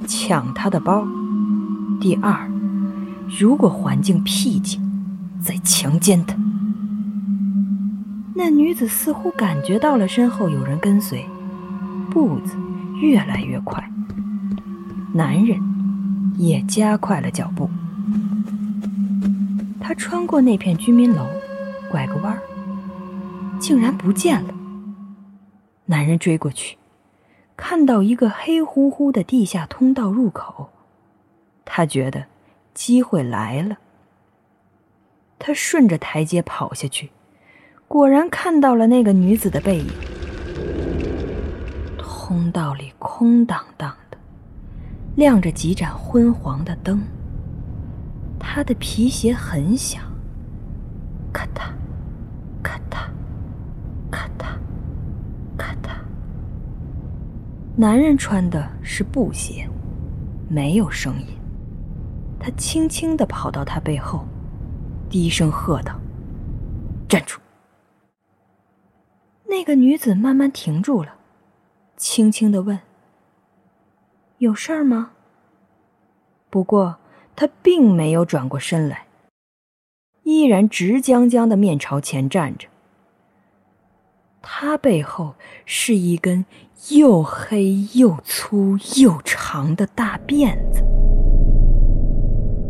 [0.07, 1.05] 抢他的包；
[1.99, 2.49] 第二，
[3.39, 4.81] 如果环境僻静，
[5.41, 6.35] 再强奸他。
[8.33, 11.25] 那女子似乎感觉到了身后有人跟随，
[12.09, 12.55] 步子
[13.01, 13.89] 越来越快。
[15.13, 15.59] 男人。
[16.37, 17.69] 也加快了脚步。
[19.79, 21.25] 他穿过那片居民楼，
[21.89, 22.41] 拐个弯儿，
[23.57, 24.53] 竟然不见了。
[25.85, 26.77] 男人追过去，
[27.57, 30.69] 看到一个黑乎乎的地下通道入口，
[31.63, 32.25] 他觉得
[32.73, 33.77] 机会来了。
[35.39, 37.11] 他顺着台阶跑下去，
[37.87, 39.87] 果然看到了那个女子的背影。
[41.97, 44.17] 通道里空荡荡的。
[45.15, 47.01] 亮着几盏昏黄的灯，
[48.37, 50.03] 他的皮鞋很响，
[51.31, 51.71] 咔嗒，
[52.61, 53.07] 咔嗒，
[54.11, 54.57] 咔嗒，
[55.57, 56.04] 咔嗒。
[57.77, 59.69] 男人穿的是布鞋，
[60.47, 61.27] 没有声音。
[62.39, 64.25] 他轻轻的跑到他背后，
[65.09, 65.99] 低声喝道
[67.09, 67.37] ：“站住！”
[69.49, 71.15] 那个女子慢慢停住了，
[71.97, 72.79] 轻轻的问。
[74.37, 75.11] 有事儿吗？
[76.49, 76.97] 不过
[77.35, 79.07] 他并没有转过身来，
[80.23, 82.69] 依然直僵僵的面朝前站着。
[84.47, 85.33] 他背后
[85.65, 86.45] 是一根
[86.89, 90.83] 又黑又粗又长的大辫子，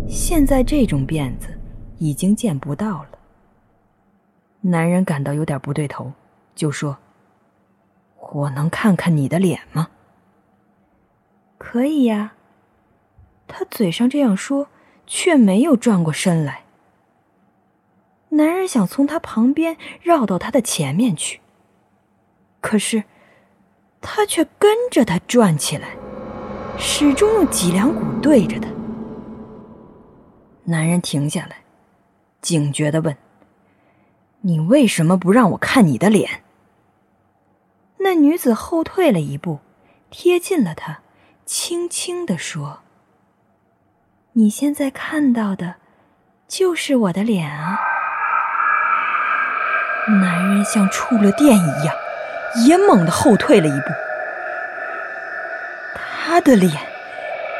[0.07, 1.49] 现在这种辫子
[1.97, 3.09] 已经见不到了。
[4.61, 6.13] 男人感到有点不对头，
[6.55, 6.97] 就说
[8.31, 9.89] ：“我能看看你的脸吗？”
[11.59, 12.35] 可以呀。
[13.47, 14.69] 他嘴上这样说，
[15.05, 16.63] 却没有转过身来。
[18.29, 21.41] 男人想从他旁边绕到他的前面去，
[22.65, 23.03] 可是
[24.01, 25.89] 他却跟着他转起来，
[26.79, 28.67] 始终用脊梁骨对着他。
[30.63, 31.57] 男人停下来，
[32.41, 33.15] 警觉的问
[34.41, 36.41] ：“你为什么不让我看你的脸？”
[38.01, 39.59] 那女子后退了一步，
[40.09, 41.01] 贴近了他。
[41.45, 42.79] 轻轻地说
[44.33, 45.75] ：“你现在看到的，
[46.47, 47.77] 就是我的脸啊！”
[50.19, 51.95] 男人像触了电一样，
[52.67, 53.87] 也猛地后退了一步。
[55.95, 56.71] 他的脸，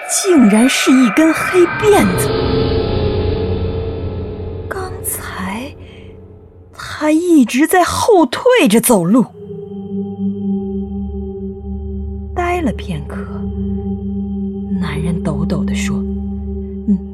[0.10, 2.30] 竟然是一根黑辫子。
[4.68, 5.74] 刚才，
[6.74, 9.26] 他一直在后退着走路。
[12.36, 13.18] 呆了片刻。
[14.82, 15.96] 男人抖抖地说：“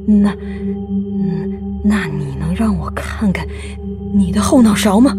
[0.08, 0.36] 那，
[1.84, 3.46] 那你能让我看看
[4.14, 5.16] 你的后脑勺吗？”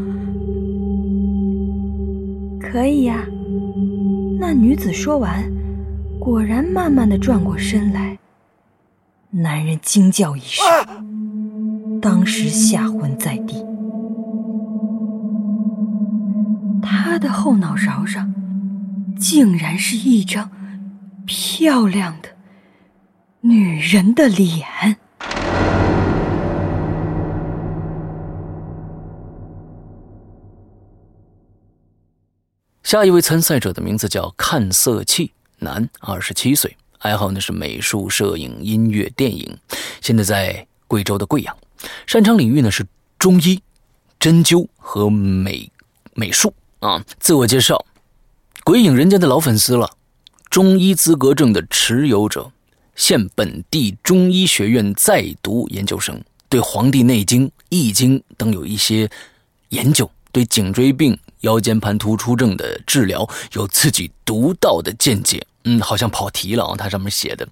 [2.62, 3.26] 可以呀。
[4.38, 5.42] 那女子说完，
[6.18, 8.16] 果然慢慢的转过身来。
[9.30, 10.64] 男人惊叫一声，
[12.00, 13.64] 当时吓昏在地。
[16.82, 18.32] 他的后脑勺上，
[19.16, 20.50] 竟然是一张
[21.24, 22.28] 漂亮的
[23.40, 24.66] 女人的脸。
[32.92, 39.56] 下一位参赛者的名字叫看色气，男，二十七岁，爱好呢是美术、摄影、音乐、电影，
[40.02, 41.56] 现在在贵州的贵阳，
[42.06, 42.86] 擅长领域呢是
[43.18, 43.62] 中医、
[44.20, 45.72] 针灸和美
[46.12, 47.02] 美术啊。
[47.18, 47.82] 自我介绍，
[48.62, 49.90] 鬼影人间的老粉丝了，
[50.50, 52.52] 中医资格证的持有者，
[52.94, 59.10] 现本地中医学院在读研究生，对《黄帝内经》《易经》等有一些
[59.70, 61.18] 研究，对颈椎病。
[61.42, 65.46] 腰间盘突出症的治疗有自己独到的见解。
[65.64, 67.46] 嗯，好像跑题了啊，它上面写的。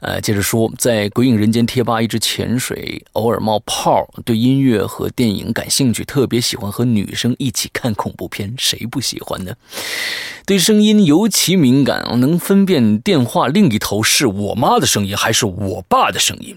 [0.00, 9.54] 呃，接着说，在鬼影人间贴吧一直潜水，偶尔冒泡，对音乐和电影感兴趣，特别喜欢和女生一起看恐怖片，谁不喜欢呢？
[10.46, 16.56] 对声音尤其敏感，能分辨电话另一头是我妈的声音还是我爸的声音，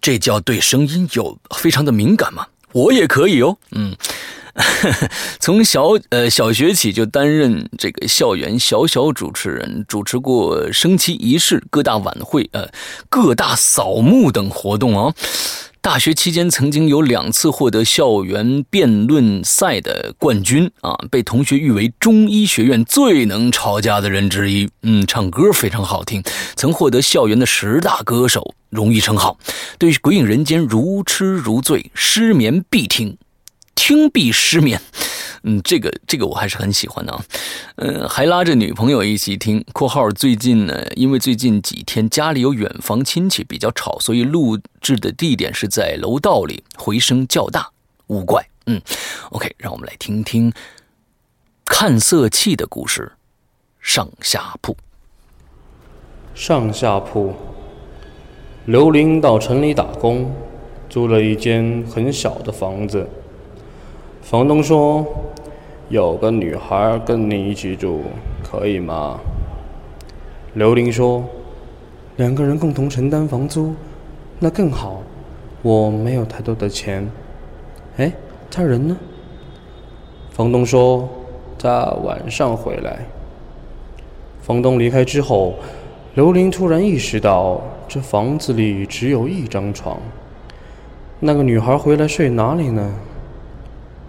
[0.00, 2.48] 这叫对声音有非常的敏感吗？
[2.72, 3.96] 我也可以哦，嗯。
[5.40, 12.68] 从小呃小学起就担任这个校园小小主持人，主持过升旗仪式、各大晚会、呃
[13.08, 15.14] 各大扫墓等活动啊。
[15.80, 24.70] 大学期间曾经有两次获得校园辩论赛的冠军啊，被同学誉为中医学院最能吵架的人之一。
[24.82, 26.22] 嗯，唱歌非常好听，
[26.56, 29.36] 曾获得校园的十大歌手荣誉称号。
[29.78, 33.18] 对《鬼影人间》如痴如醉，失眠必听。
[33.74, 34.80] 听必失眠，
[35.42, 37.24] 嗯，这个这个我还是很喜欢的啊，
[37.76, 39.64] 嗯，还拉着女朋友一起听。
[39.72, 47.70] （括号最近呢，因为最近几天家里有远房亲戚比较吵，所以录制的地点是在楼道里，回声较大，
[48.06, 48.80] 勿怪。）嗯
[49.30, 50.50] ，OK，让我们来听听
[51.66, 53.12] 看色气的故事。
[53.80, 54.74] 上下铺，
[56.34, 57.34] 上下铺，
[58.64, 60.34] 刘玲到城里打工，
[60.88, 63.06] 租了一间很小的房子。
[64.24, 65.06] 房东说
[65.90, 68.00] ：“有个女孩跟你一起住，
[68.42, 69.20] 可以吗？”
[70.54, 71.22] 刘玲说
[72.16, 73.74] ：“两个人共同承担房租，
[74.38, 75.02] 那更好。
[75.60, 77.06] 我没有太多的钱。”
[77.98, 78.10] 哎，
[78.50, 78.96] 他人呢？
[80.30, 81.06] 房东说
[81.60, 83.00] ：“他晚上回来。”
[84.40, 85.52] 房东离开之后，
[86.14, 90.00] 刘玲突然意识到，这房子里只有一张床。
[91.20, 92.90] 那个女孩回来睡哪里呢？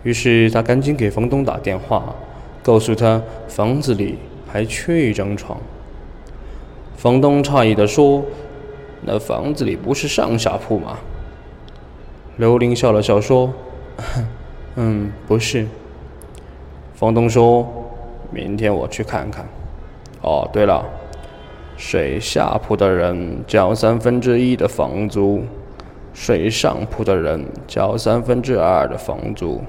[0.05, 2.15] 于是他赶紧给房东打电话，
[2.61, 5.59] 告诉他房子里还缺一张床。
[6.95, 8.23] 房东诧异地说
[9.01, 10.99] ：“那房子里不是上下铺吗？”
[12.37, 13.51] 刘玲笑了笑说
[14.77, 15.65] ：“嗯，不是。”
[16.93, 17.67] 房东说
[18.31, 19.43] ：“明天我去看看。”
[20.21, 20.85] 哦，对了，
[21.77, 25.43] 睡下铺的人交三分之一的房租，
[26.13, 29.61] 睡上铺的人交三分之二的房租。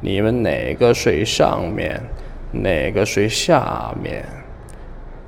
[0.00, 2.00] 你们哪个睡上面，
[2.52, 4.24] 哪个睡下面，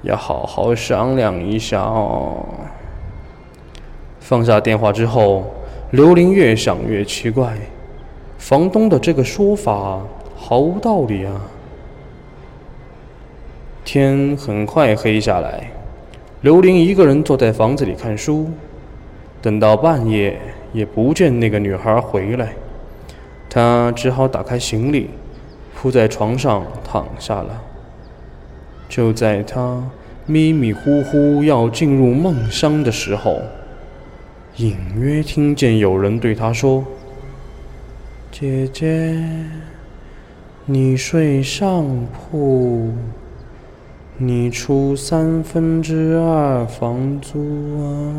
[0.00, 2.44] 要好好商量一下哦。
[4.18, 5.52] 放下电话之后，
[5.90, 7.54] 刘玲越想越奇怪，
[8.38, 10.00] 房东的这个说法
[10.34, 11.40] 毫无道理啊。
[13.84, 15.70] 天很快黑下来，
[16.40, 18.48] 刘玲一个人坐在房子里看书，
[19.42, 20.40] 等到半夜
[20.72, 22.54] 也不见那个女孩回来。
[23.54, 25.10] 他只好打开行李，
[25.74, 27.62] 铺在床上躺下了。
[28.88, 29.84] 就在他
[30.24, 33.42] 迷迷糊糊要进入梦乡的时候，
[34.56, 36.82] 隐约听见有人对他说
[38.32, 39.22] ：“姐姐，
[40.64, 42.90] 你睡上铺，
[44.16, 48.16] 你出三分之二房租啊。”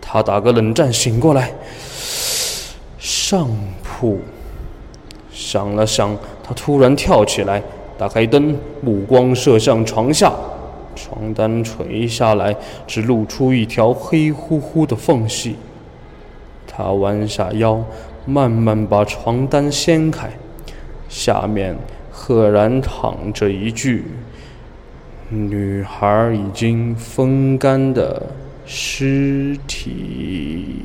[0.00, 1.52] 他打个冷战，醒过来。
[3.24, 3.48] 上
[3.84, 4.18] 铺，
[5.30, 7.62] 想了想，他突然跳起来，
[7.96, 10.32] 打开灯，目光射向床下，
[10.96, 12.54] 床单垂下来，
[12.84, 15.54] 只露出一条黑乎乎的缝隙。
[16.66, 17.84] 他弯下腰，
[18.26, 20.28] 慢慢把床单掀开，
[21.08, 21.76] 下面
[22.10, 24.04] 赫然躺着一具
[25.28, 28.20] 女孩已经风干的
[28.66, 30.82] 尸体。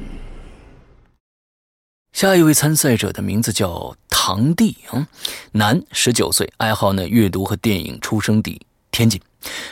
[2.17, 5.07] 下一位参赛者的名字叫堂弟啊，
[5.51, 8.59] 男，十九岁，爱好呢阅读和电影，出生地
[8.89, 9.21] 天津，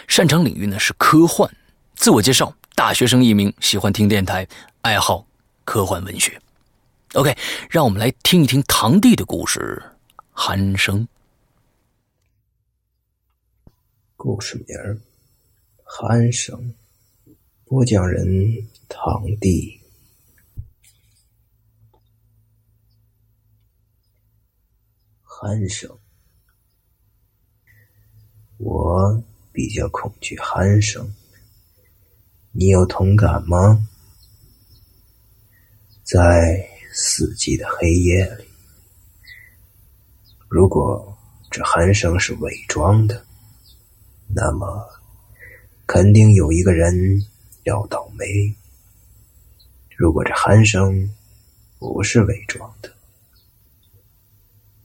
[0.08, 1.52] 擅长领域呢是科幻。
[1.96, 4.48] 自我介绍：大学生一名，喜欢听电台，
[4.82, 5.26] 爱好
[5.64, 6.40] 科幻文学。
[7.14, 7.36] OK，
[7.68, 9.82] 让我们来听一听堂弟的故事。
[10.36, 11.08] 鼾声。
[14.16, 15.00] 故事名儿：
[15.84, 16.76] 鼾声。
[17.64, 19.80] 播讲人：堂弟。
[25.42, 25.90] 鼾声，
[28.58, 29.22] 我
[29.52, 31.14] 比较恐惧鼾声，
[32.54, 33.86] 你有同感吗？
[36.04, 38.46] 在四季的黑夜里，
[40.48, 41.18] 如果
[41.52, 43.26] 这鼾声是伪装的，
[44.34, 44.88] 那么
[45.86, 47.22] 肯定有一个人
[47.64, 48.56] 要倒霉；
[49.98, 51.14] 如果这鼾声
[51.78, 52.95] 不是伪装的，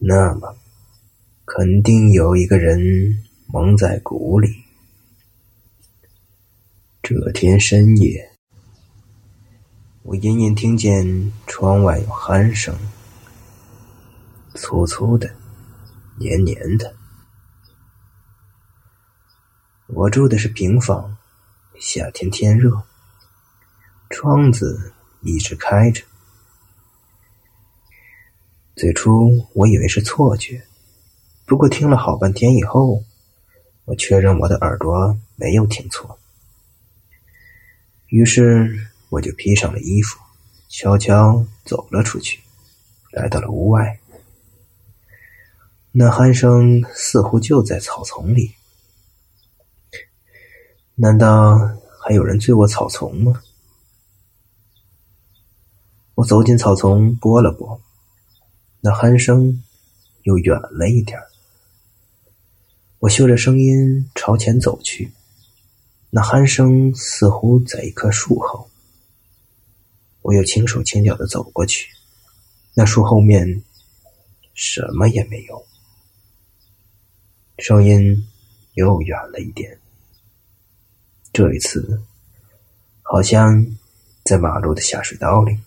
[0.02, 0.56] 那么，
[1.44, 4.64] 肯定有一个人蒙在鼓里。
[7.02, 8.30] 这天深夜，
[10.02, 12.74] 我隐隐听见窗外有鼾声，
[14.54, 15.30] 粗粗的，
[16.18, 16.94] 黏黏的。
[19.88, 21.14] 我住的是平房，
[21.78, 22.82] 夏天天热，
[24.08, 26.02] 窗子一直开着。
[28.80, 30.62] 最初我以为是错觉，
[31.44, 33.04] 不过听了好半天以后，
[33.84, 36.18] 我确认我的耳朵没有听错。
[38.06, 40.18] 于是我就披上了衣服，
[40.70, 42.40] 悄悄走了出去，
[43.12, 44.00] 来到了屋外。
[45.92, 48.54] 那鼾声似乎就在草丛里，
[50.94, 51.58] 难道
[52.02, 53.42] 还有人醉卧草丛吗？
[56.14, 57.78] 我走进草丛，拨了拨。
[58.80, 59.62] 那鼾声
[60.22, 61.20] 又远了一点
[62.98, 65.10] 我嗅着声音朝前走去，
[66.10, 68.68] 那鼾声似乎在一棵树后。
[70.22, 71.88] 我又轻手轻脚的走过去，
[72.74, 73.62] 那树后面
[74.54, 75.66] 什么也没有，
[77.58, 78.26] 声音
[78.74, 79.78] 又远了一点。
[81.32, 82.02] 这一次，
[83.02, 83.66] 好像
[84.24, 85.58] 在马路的下水道里。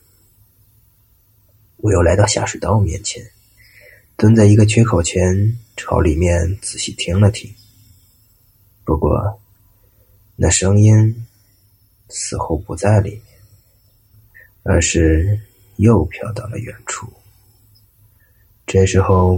[1.84, 3.22] 我又来到下水道面前，
[4.16, 7.54] 蹲在一个缺口前，朝里面仔细听了听。
[8.86, 9.38] 不过，
[10.38, 11.26] 那声音
[12.08, 13.22] 似乎不在里面，
[14.64, 15.38] 而是
[15.76, 17.12] 又飘到了远处。
[18.66, 19.38] 这时候，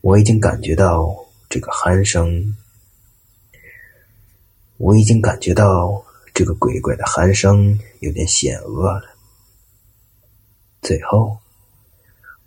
[0.00, 1.14] 我已经感觉到
[1.50, 2.56] 这个鼾声，
[4.78, 6.02] 我已经感觉到
[6.32, 9.17] 这个鬼怪的鼾声有点险恶了。
[10.80, 11.38] 最后，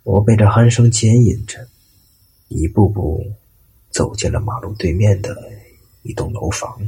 [0.02, 1.68] 我被这鼾声牵引着，
[2.48, 3.24] 一步步
[3.90, 5.50] 走进了马路对面的
[6.02, 6.78] 一栋楼房。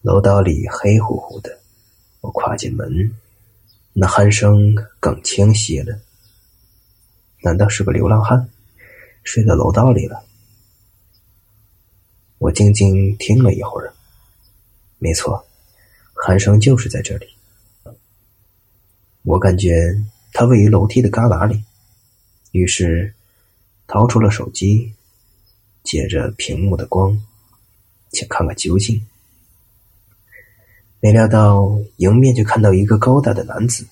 [0.00, 1.60] 楼道里黑乎乎的，
[2.20, 3.14] 我跨进门，
[3.92, 5.96] 那鼾声更清晰了。
[7.42, 8.48] 难道是个流浪汉
[9.22, 10.24] 睡在楼道里了？
[12.38, 13.94] 我静静听了一会儿，
[14.98, 15.46] 没错，
[16.26, 17.28] 鼾声就是在这里。
[19.24, 19.96] 我感觉
[20.32, 21.62] 他位于楼梯的旮旯里，
[22.50, 23.14] 于是
[23.86, 24.92] 掏出了手机，
[25.84, 27.16] 借着屏幕的光，
[28.12, 29.00] 想看看究竟。
[30.98, 33.86] 没料到迎面就看到一个高大的男子，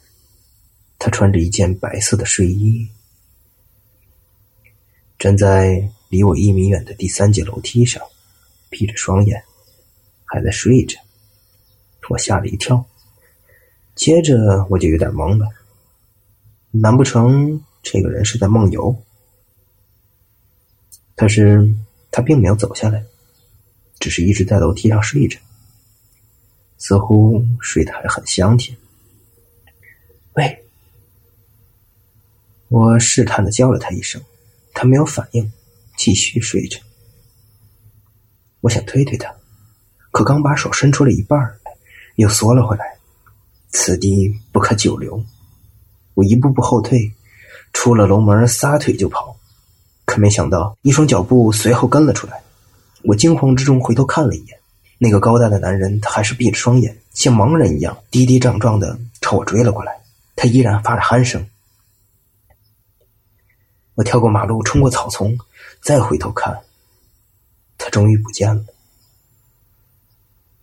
[0.98, 2.88] 他穿着一件白色的睡衣，
[5.16, 8.02] 站在离我一米远的第三节楼梯上，
[8.68, 9.40] 闭着双眼，
[10.24, 10.98] 还在睡着。
[12.08, 12.84] 我吓了一跳。
[14.00, 15.46] 接着我就有点懵了，
[16.70, 18.96] 难不成这个人是在梦游？
[21.14, 21.70] 可是
[22.10, 23.04] 他并没有走下来，
[23.98, 25.38] 只是一直在楼梯上睡着，
[26.78, 28.74] 似乎睡得还很香甜。
[30.32, 30.64] 喂！
[32.68, 34.18] 我试探的叫了他一声，
[34.72, 35.52] 他没有反应，
[35.98, 36.80] 继续睡着。
[38.62, 39.30] 我想推推他，
[40.10, 41.38] 可刚把手伸出了一半，
[42.14, 42.96] 又缩了回来。
[43.72, 45.22] 此地不可久留，
[46.14, 47.12] 我一步步后退，
[47.72, 49.36] 出了楼门，撒腿就跑。
[50.04, 52.42] 可没想到，一双脚步随后跟了出来。
[53.02, 54.58] 我惊慌之中回头看了一眼，
[54.98, 60.00] 那个高大的男人，他还是闭着双眼，像盲人一样跌跌撞撞的朝我追了过来。
[60.34, 61.46] 他依然发着鼾声。
[63.94, 65.38] 我跳过马路，冲过草丛，
[65.80, 66.60] 再回头看，
[67.78, 68.64] 他终于不见了。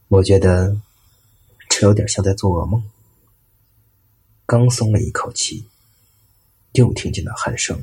[0.09, 0.75] 我觉得
[1.69, 2.83] 这有点像在做噩梦。
[4.47, 5.67] 刚松了一口气，
[6.71, 7.77] 又听见那鼾声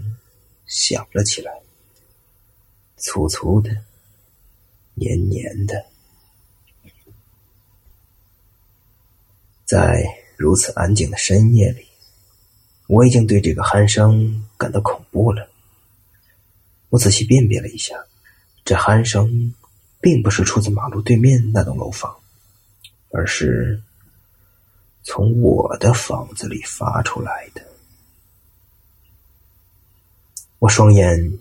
[0.67, 1.53] 响了起来，
[2.97, 3.71] 粗粗的，
[4.95, 5.85] 黏黏的。
[9.67, 10.03] 在
[10.39, 11.87] 如此安静的深夜里，
[12.87, 15.47] 我已经对这个鼾声感到恐怖了。
[16.89, 17.95] 我仔细辨别了一下，
[18.65, 19.55] 这鼾声
[20.01, 22.19] 并不是出自马路对面那栋楼房，
[23.11, 23.83] 而是
[25.05, 27.63] 从我的房子里发出来的。
[30.59, 31.39] 我双眼。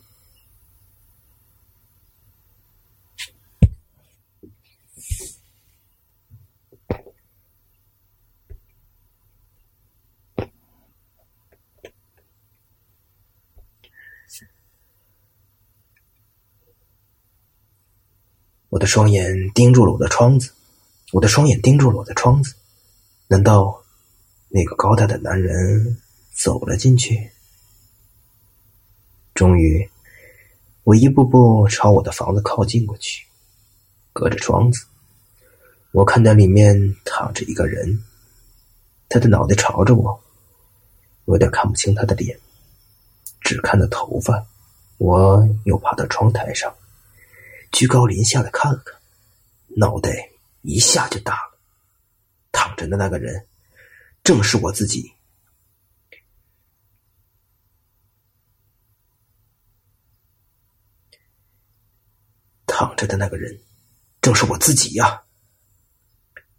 [18.70, 20.51] 我的双眼盯住了我的窗子，
[21.11, 22.55] 我的双眼盯住了我的窗子。
[23.34, 23.84] 难道
[24.48, 25.98] 那个高大的男人
[26.36, 27.32] 走了进去？
[29.34, 29.90] 终于，
[30.84, 33.26] 我一步步朝我的房子靠近过去，
[34.14, 34.86] 隔着窗子，
[35.94, 38.04] 我看到里面躺着一个人，
[39.10, 40.24] 他的脑袋朝着我，
[41.26, 42.40] 有点看不清他的脸，
[43.42, 44.46] 只看到头发。
[45.00, 46.72] 我又爬到窗台上。
[47.72, 48.96] 居高临下的看了看，
[49.76, 50.30] 脑袋
[50.62, 51.53] 一下就大了。
[52.54, 53.45] 躺着的那个人，
[54.24, 55.14] 正是我自己。
[62.66, 63.60] 躺着的那个人，
[64.22, 65.24] 正是我自己呀！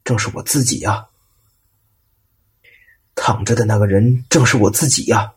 [0.04, 1.08] 正是我自己呀！
[3.14, 5.34] 躺着的那个人，正是我自己呀！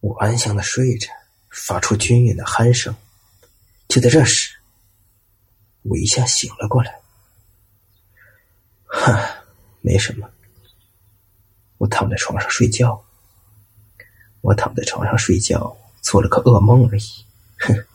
[0.00, 1.08] 我安详的睡着，
[1.50, 2.94] 发出均匀的鼾声。
[3.86, 4.49] 就在这时，
[5.82, 7.00] 我一下醒了过来。
[8.84, 9.44] 哈，
[9.80, 10.28] 没什么。
[11.78, 13.02] 我躺在床上睡觉。
[14.42, 17.02] 我躺在床上睡觉，做了个噩梦而已。
[17.58, 17.86] 哼！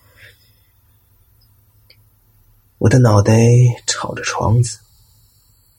[2.77, 3.33] 我的脑袋
[3.87, 4.79] 朝着窗子，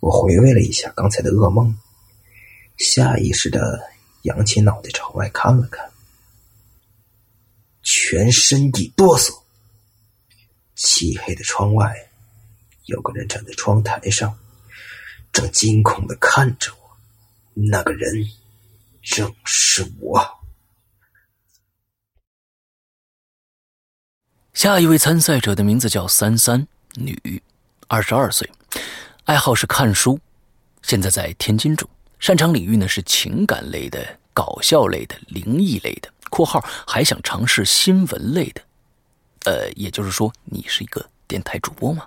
[0.01, 1.79] 我回味了一下刚才的噩梦，
[2.79, 3.89] 下意识的
[4.23, 5.89] 扬起脑袋朝外看了看。
[7.83, 9.41] 全身一哆嗦，
[10.77, 12.11] 漆黑的窗外，
[12.85, 14.39] 有个人站在窗台上，
[15.33, 16.97] 正惊恐的看着我。
[17.55, 18.13] 那个人
[19.03, 20.39] 正是我。
[24.53, 27.43] 下一位参赛者的名字叫三三，女，
[27.89, 28.51] 二十二岁，
[29.25, 30.21] 爱好是看书，
[30.83, 36.13] 现在在天津住，擅长领域呢是情感类的、搞笑类的、灵异类的。
[36.29, 38.63] 括号还想尝试新闻类的，
[39.47, 42.05] 呃，也就是说你是一个电台主播吗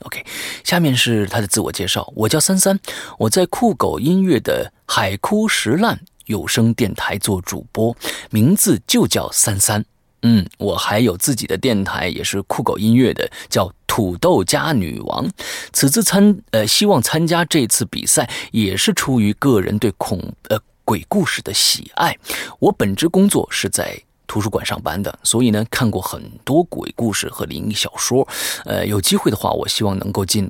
[0.00, 0.22] ？OK，
[0.62, 2.78] 下面是他的自我介绍，我叫三三，
[3.18, 7.96] 我在酷狗音乐的海枯石烂有声电台做主播，
[8.30, 9.82] 名字就叫三三。
[10.22, 15.30] 嗯，我还有自己的电台，也是酷狗音乐的，叫土豆家女王。
[15.72, 20.20] 此次参呃，希望参加这次比赛，也是出于个人对恐
[20.50, 20.60] 呃。
[20.86, 22.14] 鬼故事的喜爱，
[22.58, 28.26] 我本职工作是在图书馆上班的，所以呢看过很多鬼故事和灵异小说。
[28.64, 30.48] 呃，有机会的话，我希望能够进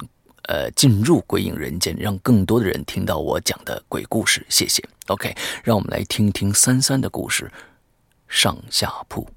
[0.48, 4.44] 呃进入鬼影人间，让更多的人听到我讲的鬼故事。
[4.48, 4.82] 谢谢。
[5.08, 7.50] OK，让我们来听听三三的故事。
[8.26, 9.28] 上下铺。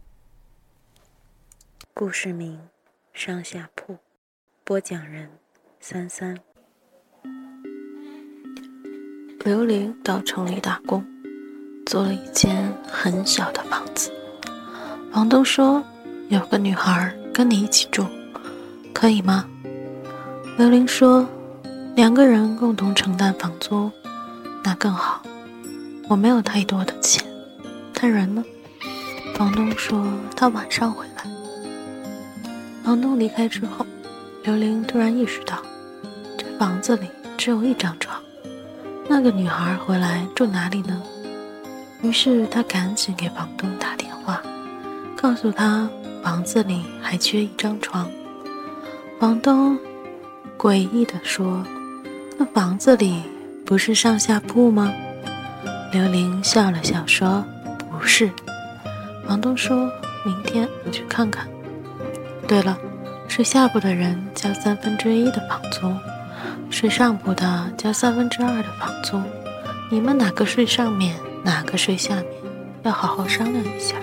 [1.94, 2.60] 故事名：
[3.14, 3.98] 上下铺。
[4.64, 5.30] 播讲人：
[5.80, 6.38] 三三。
[9.46, 11.06] 刘玲到城里打工，
[11.86, 14.12] 租了一间很小的房子。
[15.18, 15.84] 房东说
[16.30, 18.06] 有个女孩跟你一起住，
[18.94, 19.44] 可以吗？
[20.60, 21.28] 刘玲说
[21.96, 23.92] 两个人共同承担房租，
[24.64, 25.24] 那更好。
[26.08, 27.26] 我没有太多的钱，
[27.96, 28.44] 他人呢？
[29.34, 30.06] 房东说
[30.36, 31.24] 他晚上回来。
[32.84, 33.84] 房东离开之后，
[34.44, 35.58] 刘玲突然意识到，
[36.38, 38.22] 这房子里只有一张床。
[39.10, 41.02] 那个女孩回来住哪里呢？
[42.04, 44.07] 于是她赶紧给房东打电话，
[45.20, 45.90] 告诉他
[46.24, 48.08] 房子里还缺一张床。
[49.20, 49.78] 房东
[50.58, 51.66] 诡异地说
[52.38, 53.24] ：“那房子里
[53.66, 54.94] 不是上下铺吗？”
[55.92, 57.44] 刘玲笑了笑说
[57.92, 58.30] ：“不是。”
[59.28, 59.92] 房东说
[60.24, 61.48] ：“明天我去看看。”
[62.48, 62.78] 对了，
[63.28, 65.92] 睡下铺的人交三分之一的房租。
[66.70, 69.20] 睡上铺的交三分之二的房租，
[69.90, 72.26] 你们哪个睡上面，哪个睡下面，
[72.84, 73.96] 要好好商量一下。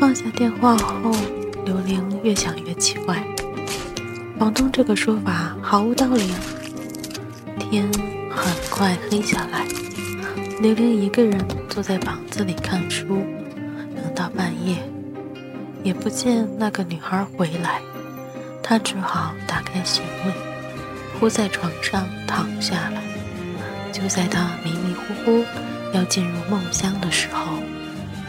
[0.00, 1.12] 放下电话后，
[1.64, 3.20] 刘玲越想越奇怪，
[4.38, 6.30] 房东这个说法毫无道理！
[7.58, 7.84] 天
[8.30, 9.66] 很快黑下来，
[10.60, 13.24] 刘玲一个人坐在房子里看书，
[13.96, 14.76] 等到半夜，
[15.82, 17.80] 也不见那个女孩回来，
[18.62, 20.30] 她只好打开行李，
[21.18, 23.02] 铺在床上躺下了。
[23.92, 25.44] 就在她迷迷糊糊
[25.92, 27.58] 要进入梦乡的时候，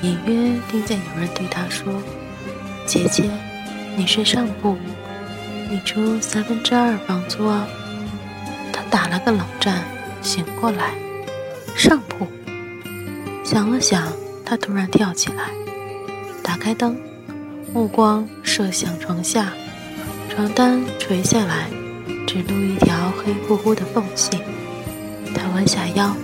[0.02, 2.02] 隐约听见有人对他说
[2.88, 3.30] ：“姐姐，
[3.98, 4.78] 你睡上铺。”
[5.72, 7.68] 你出三分之二房租啊！
[8.74, 9.84] 他打了个冷战，
[10.20, 10.94] 醒过来，
[11.76, 12.26] 上铺。
[13.44, 14.12] 想了想，
[14.44, 15.44] 他突然跳起来，
[16.42, 16.98] 打开灯，
[17.72, 19.54] 目光射向床下，
[20.28, 21.68] 床单垂下来，
[22.26, 24.40] 只露一条黑乎乎的缝隙。
[25.36, 26.16] 他弯下腰，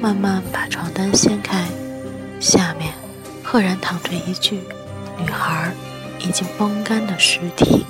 [0.00, 1.66] 慢慢把床单掀开，
[2.40, 2.94] 下面
[3.50, 4.60] 赫然躺着一具
[5.18, 5.72] 女孩
[6.20, 7.82] 已经风干的尸体。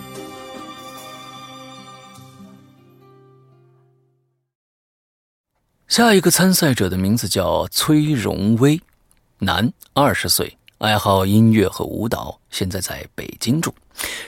[5.89, 8.81] 下一个参赛者的名字叫崔荣威，
[9.41, 13.75] 男，二十岁，爱好音乐和舞蹈，现在在北京住，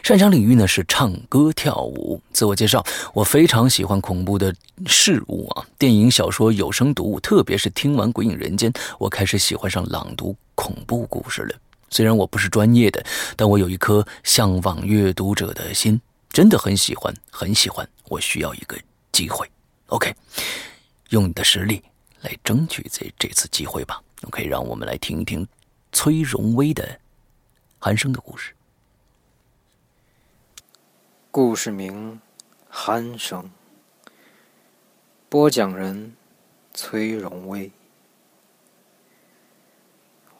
[0.02, 2.20] 擅长领域呢是唱歌跳舞。
[2.32, 4.54] 自我介绍：我非常喜欢恐怖的
[4.86, 11.54] 事物啊，电影、小说、有声读物，特别是听完《鬼影人间》，我开始喜欢上朗读恐怖故事了。
[11.90, 13.04] 虽然我不是专业的，
[13.36, 16.00] 但我有一颗向往阅读者的心，
[16.30, 17.88] 真的很喜欢，很喜欢。
[18.08, 18.76] 我需要一个
[19.12, 19.48] 机会
[19.86, 20.14] ，OK。
[21.08, 21.82] 用你的实力
[22.20, 24.00] 来争取这这次机会吧。
[24.22, 25.44] OK，让我们来听一听
[25.90, 26.88] 崔荣威的
[27.80, 28.52] 寒生的故事。
[31.32, 32.20] 故事名
[32.74, 33.44] 《鼾声》，
[35.28, 36.16] 播讲人
[36.74, 37.70] 崔荣威。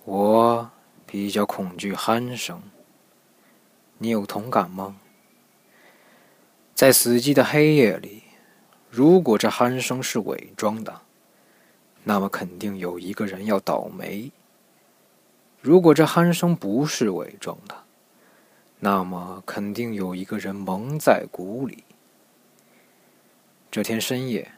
[0.04, 0.68] 我
[1.06, 2.60] 比较恐惧鼾声，
[3.98, 4.96] 你有同感吗？
[6.74, 8.24] 在死寂的黑夜里。
[8.90, 11.02] 如果这鼾声是伪装的，
[12.02, 14.32] 那么肯定有一个人要倒霉。
[15.60, 17.84] 如果这鼾声不是伪装的，
[18.80, 21.84] 那么肯定有一个人蒙在鼓里。
[23.70, 24.52] 这天深夜，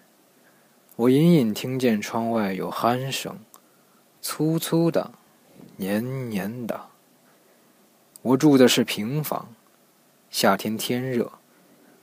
[0.94, 3.40] 我隐隐听见窗外有鼾声，
[4.20, 5.10] 粗粗的，
[5.76, 6.88] 黏黏的。
[8.22, 9.54] 我住的是平房，
[10.30, 11.32] 夏天天热，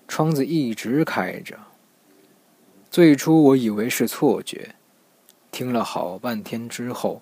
[0.05, 1.57] 窗子一直开着。
[2.91, 4.75] 最初我以为是错觉，
[5.51, 7.21] 听了好半天之后，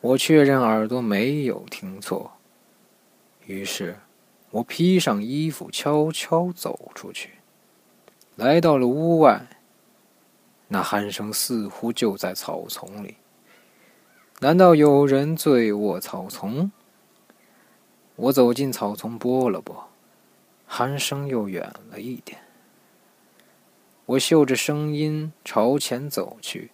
[0.00, 2.32] 我确认耳朵没有听错。
[3.46, 3.96] 于是，
[4.52, 7.30] 我披上衣服，悄悄走出去，
[8.36, 9.46] 来到了屋外。
[10.68, 13.16] 那鼾声似乎就在草丛里。
[14.40, 16.70] 难道有人醉卧草丛？
[18.16, 19.88] 我走进草丛，拨了拨，
[20.68, 22.38] 鼾声又远了一点。
[24.04, 26.70] 我嗅着声音朝前走去，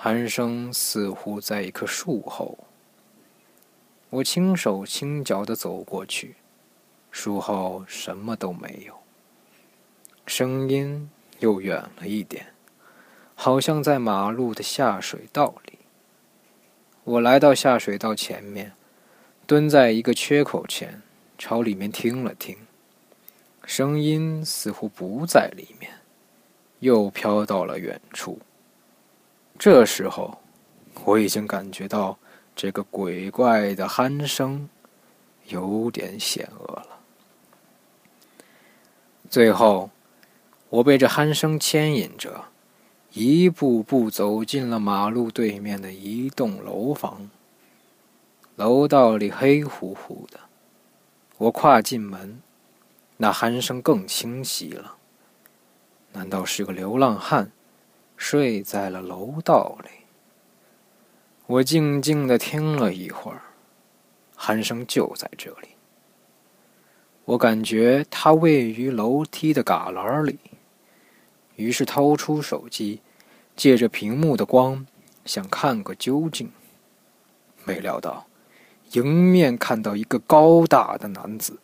[0.00, 2.58] 鼾声似乎在一棵树后。
[4.08, 6.36] 我轻手轻脚的走过去，
[7.10, 8.94] 树后什么都没有。
[10.26, 12.46] 声音又远了一点，
[13.34, 15.78] 好像在马路的下水道里。
[17.04, 18.72] 我来到下水道前面，
[19.46, 21.02] 蹲在一个缺口前，
[21.36, 22.56] 朝里面听了听，
[23.64, 25.90] 声音似乎不在里面。
[26.78, 28.38] 又飘到了远处。
[29.58, 30.38] 这时候，
[31.04, 32.18] 我已经感觉到
[32.56, 34.66] 这个鬼怪的鼾声
[35.48, 36.99] 有点险恶了。
[39.30, 39.90] 最后，
[40.70, 42.46] 我被这鼾声牵引着，
[43.12, 47.30] 一步步走进了马路对面的一栋楼房。
[48.56, 50.40] 楼道里黑乎乎的，
[51.38, 52.42] 我跨进门，
[53.18, 54.96] 那鼾声更清晰了。
[56.12, 57.52] 难道是个流浪汉
[58.16, 59.90] 睡在了楼道里？
[61.46, 63.42] 我静静的听了一会儿，
[64.36, 65.68] 鼾声就在这里。
[67.30, 70.36] 我感觉它位于楼梯的旮旯里，
[71.54, 73.02] 于是掏出手机，
[73.54, 74.84] 借着屏幕的光
[75.24, 76.50] 想看个究竟。
[77.64, 78.26] 没料到，
[78.94, 81.60] 迎面看到一个高大的男子。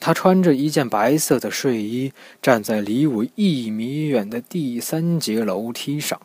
[0.00, 2.12] 他穿着一件白色的睡衣，
[2.42, 6.20] 站在离我一米远的第三节楼梯上，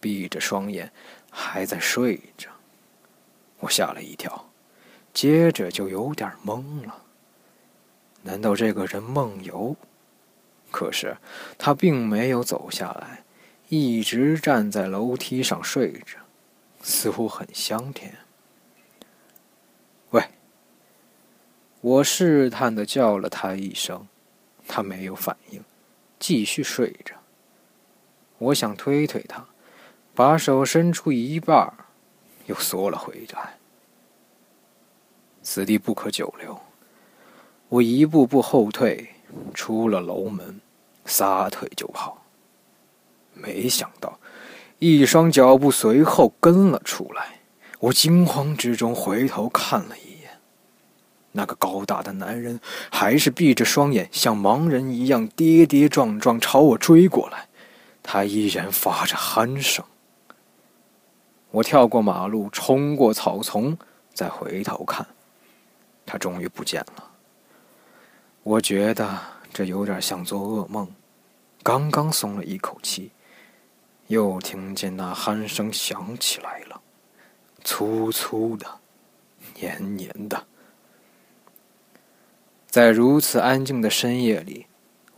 [0.00, 0.90] 闭着双眼，
[1.28, 2.48] 还在睡着。
[3.58, 4.48] 我吓了一跳，
[5.12, 6.96] 接着就有点懵了。
[8.22, 9.76] 难道这个人梦游？
[10.70, 11.16] 可是
[11.58, 13.22] 他并没有走下来，
[13.68, 16.18] 一直站在楼梯上睡着，
[16.80, 18.16] 似乎很香甜。
[20.12, 20.24] 喂
[21.82, 24.06] 我试探的叫了他一声，
[24.66, 25.62] 他没有反应，
[26.18, 27.16] 继续睡着。
[28.38, 29.46] 我想推推他，
[30.14, 31.70] 把手伸出一半，
[32.46, 33.58] 又缩了回来。
[35.42, 36.58] 此地不可久留，
[37.72, 39.08] 我一步步后退，
[39.54, 40.60] 出了楼门，
[41.06, 42.22] 撒腿就跑。
[43.32, 44.18] 没想到，
[44.78, 47.40] 一双脚步随后跟了出来。
[47.80, 50.32] 我惊慌之中回头看了一眼，
[51.32, 57.48] 那个高大的男人还是闭着双眼，像盲人一样跌跌撞撞朝我追过来。
[58.02, 59.82] 他依然发着鼾声。
[61.52, 63.78] 我跳过马路，冲过草丛，
[64.12, 65.06] 再回头看，
[66.04, 67.08] 他终于不见了。
[68.42, 69.18] 我觉得
[69.52, 70.88] 这有点像做噩梦，
[71.62, 73.10] 刚刚松了一口气，
[74.08, 76.80] 又听见那鼾声响起来了，
[77.62, 78.66] 粗粗的，
[79.54, 80.44] 黏黏的。
[82.68, 84.66] 在如此安静的深夜里。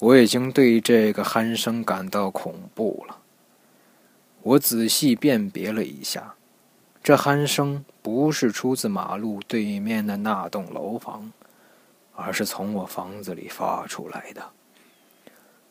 [0.01, 3.21] 我已经对这个鼾声感到恐怖了。
[4.43, 6.35] 我仔细辨别了一下，
[7.03, 11.33] 这鼾声不是出自马路对面的那栋楼房，
[12.15, 14.51] 而是从我房子里发出来的。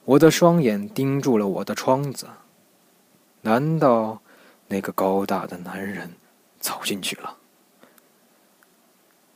[0.06, 2.28] 我的双眼盯住了我的窗子，
[3.41, 4.22] 难道
[4.68, 6.14] 那个高大的男人
[6.60, 7.38] 走进去了？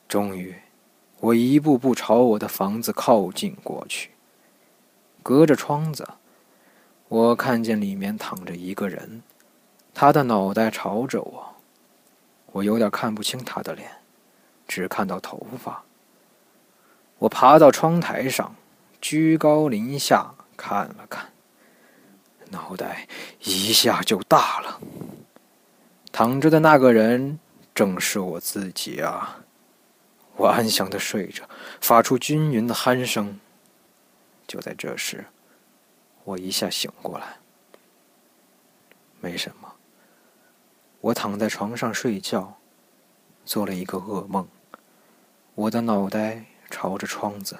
[0.07, 0.55] 终于，
[1.19, 4.11] 我一步步朝我的房子靠近过去。
[5.23, 6.07] 隔着窗子，
[7.07, 9.23] 我看见里面躺着一个人，
[9.93, 11.55] 他的脑袋朝着我，
[12.51, 13.89] 我有点看不清他的脸，
[14.67, 15.83] 只看到头发。
[17.19, 18.55] 我爬到窗台上，
[19.01, 21.31] 居高临下看了看，
[22.51, 23.07] 脑袋
[23.41, 24.79] 一下就大了。
[26.11, 27.39] 躺着的那个人
[27.73, 29.39] 正是我自己啊！
[30.35, 31.43] 我安详的睡着，
[31.81, 33.39] 发出均匀的鼾声。
[34.47, 35.25] 就在这时，
[36.23, 37.37] 我一下醒过来。
[39.19, 39.73] 没什么，
[41.01, 42.57] 我躺在床上睡觉，
[43.45, 44.47] 做了一个噩梦。
[45.55, 47.59] 我的脑袋朝着窗子。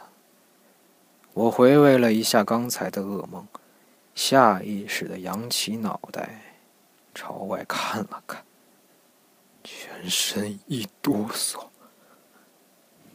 [1.34, 3.48] 我回味了一下刚才的噩梦，
[4.16, 6.58] 下意识的扬起脑袋，
[7.14, 8.44] 朝外看了看，
[9.64, 11.68] 全身一哆嗦。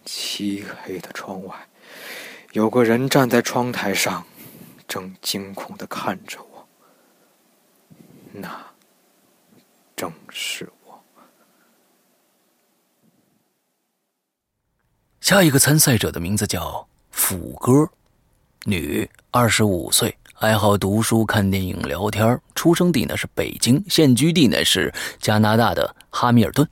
[0.05, 1.69] 漆黑的窗外。
[2.52, 4.27] 有个人站在窗台上，
[4.86, 6.69] 正惊恐的看着我。
[8.32, 8.66] 那
[9.97, 11.02] 正是我。
[15.33, 17.89] 下一个参赛者的名字叫辅哥，
[18.67, 24.93] 女，二十五岁，爱好读书、看电影、聊天，出生地呢是北京，现居地呢是
[25.23, 26.69] 加拿大的哈密尔顿。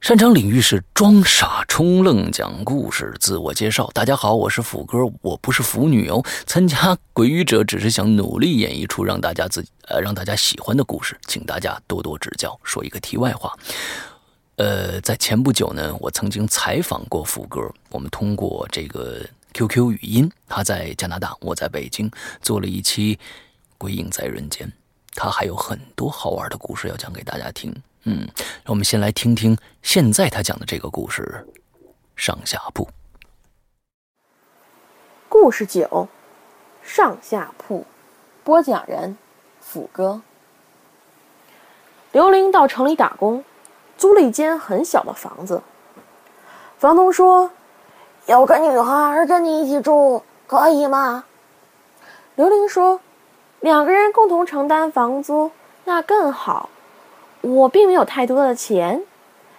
[0.00, 3.90] 擅长领域是装傻充愣讲故事自我介绍。
[3.92, 6.24] 大家好，我是福哥，我不是腐女哦。
[6.46, 12.58] 参加鬼语者只是想努力演绎出让大家自呃让大家喜欢的故事，请大家多多指教。
[12.64, 13.52] 说一个题外话，
[14.56, 19.20] 呃，在前不久呢，我曾经采访过福哥，我们通过这个
[19.52, 22.10] QQ 语音，他在加拿大，我在北京，
[22.40, 23.16] 做了一期
[23.76, 24.66] 《鬼影在人间》，
[25.14, 27.74] 他还有很多好玩的故事要讲给大家听。
[28.04, 28.26] 嗯，
[28.64, 31.44] 我们先来听听现在他讲的这个故事，
[32.16, 32.84] 《上下铺》。
[35.28, 35.82] 故事九，
[36.82, 37.80] 《上下铺》，
[38.42, 39.18] 播讲人：
[39.60, 40.22] 斧哥。
[42.12, 43.44] 刘玲到城里打工，
[43.96, 45.62] 租了一间很小的房子。
[46.78, 47.50] 房东说
[48.26, 51.24] ：“有个女孩跟你一起住，可以吗？”
[52.36, 53.00] 刘玲说
[53.60, 55.50] ：“两个人共同承担房租，
[55.84, 56.68] 那更好。”
[57.42, 59.02] 我并没有太多的钱，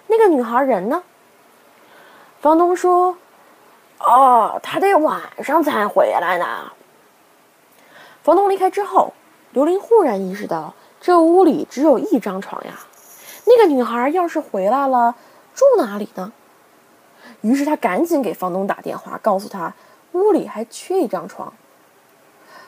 [0.08, 1.02] 那个女孩人呢？
[2.40, 3.16] 房东说
[3.98, 6.70] ：“哦，她得晚上才回来呢。”
[8.22, 9.14] 房东离开之后，
[9.52, 12.72] 刘玲忽然意识到这屋里只有一张床呀。
[13.48, 15.14] 那个女孩要是回来了，
[15.54, 16.32] 住哪里呢？
[17.40, 19.72] 于是他赶紧给房东打电话，告诉他
[20.12, 21.52] 屋里还缺一张床。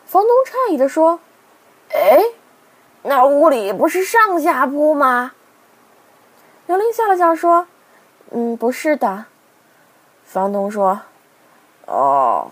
[0.06, 1.20] 房东诧异的说
[1.94, 2.22] ：“哎。”
[3.02, 5.32] 那屋里不是上下铺吗？
[6.66, 7.66] 刘玲笑了笑说
[8.30, 9.24] ：“嗯，不是的。”
[10.24, 11.00] 房东说
[11.88, 12.50] ：“哦，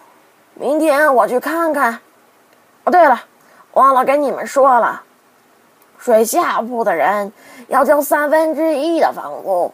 [0.55, 2.01] 明天我去看看。
[2.85, 3.25] 哦，对了，
[3.75, 5.03] 忘了跟你们说了，
[5.99, 7.31] 睡下铺的人
[7.69, 9.73] 要交三分之一的房租，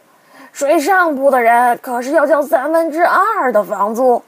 [0.53, 4.21] 睡上铺的人可是要交三分之二的房租。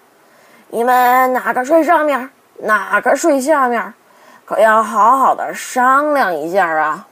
[0.69, 3.93] 你们哪个睡上面，哪个睡下面？”
[4.47, 7.05] 可要好好的商量一下啊！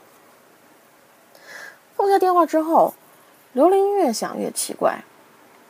[1.94, 2.94] 放下电话之后，
[3.52, 5.04] 刘玲越想越奇怪，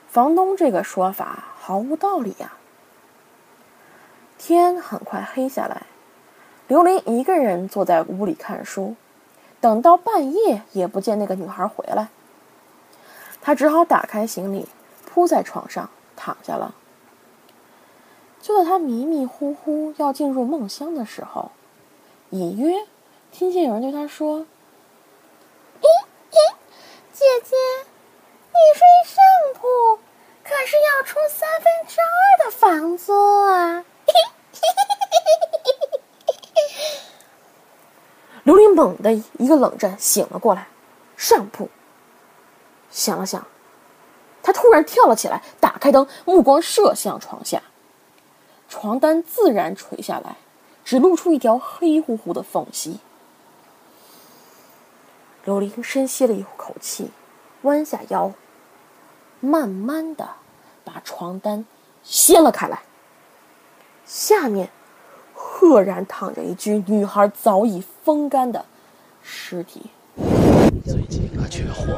[0.08, 2.52] 房东这个说法毫无道理呀。
[4.38, 5.82] 天很快黑下来，
[6.68, 8.94] 刘玲一个人坐在屋里看书，
[9.60, 12.08] 等到半夜也不见那个女孩回来，
[13.40, 14.68] 他只好打开行李，
[15.04, 16.74] 铺在床上躺下了。
[18.40, 21.50] 就在他迷迷糊糊要进入梦乡的时候，
[22.30, 22.86] 隐约
[23.32, 24.46] 听见有人对他说
[25.82, 25.86] ：“咦
[26.30, 26.36] 咦，
[27.12, 27.56] 姐姐，
[28.52, 29.18] 你睡上
[29.54, 29.98] 铺，
[30.44, 33.84] 可是要出三分之二的房租啊！”
[38.46, 40.68] 刘玲猛地一个冷战，醒了过来。
[41.16, 41.68] 上铺。
[42.92, 43.44] 想了想，
[44.40, 47.60] 他突然跳了起来，打开灯，目光射向床下。
[48.68, 50.36] 床单自然垂下来，
[50.84, 53.00] 只露出一条黑乎乎的缝隙。
[55.44, 57.10] 刘玲深吸了一口气，
[57.62, 58.30] 弯下腰，
[59.40, 60.28] 慢慢的
[60.84, 61.66] 把床单
[62.04, 62.82] 掀了开来。
[64.04, 64.70] 下面
[65.36, 68.64] 赫然躺着一具女孩早已风干的
[69.22, 69.82] 尸体。
[70.84, 71.92] 最近可缺货。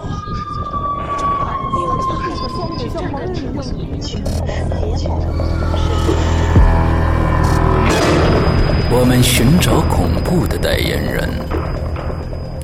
[8.90, 11.28] 我们寻找恐怖的代言人，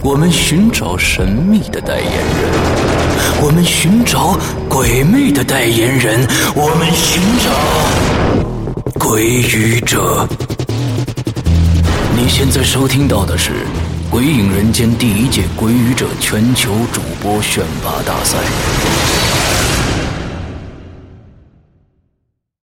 [0.02, 2.16] 我们寻找神秘的代言人，
[3.42, 4.36] 我们寻找
[4.68, 6.26] 鬼魅的代言人，
[6.56, 7.50] 我们寻找
[8.98, 10.26] 鬼语者。
[12.16, 13.50] 你现在收听到的是
[14.08, 19.23] 《鬼影人间》第一届鬼语者全球主播选拔大赛。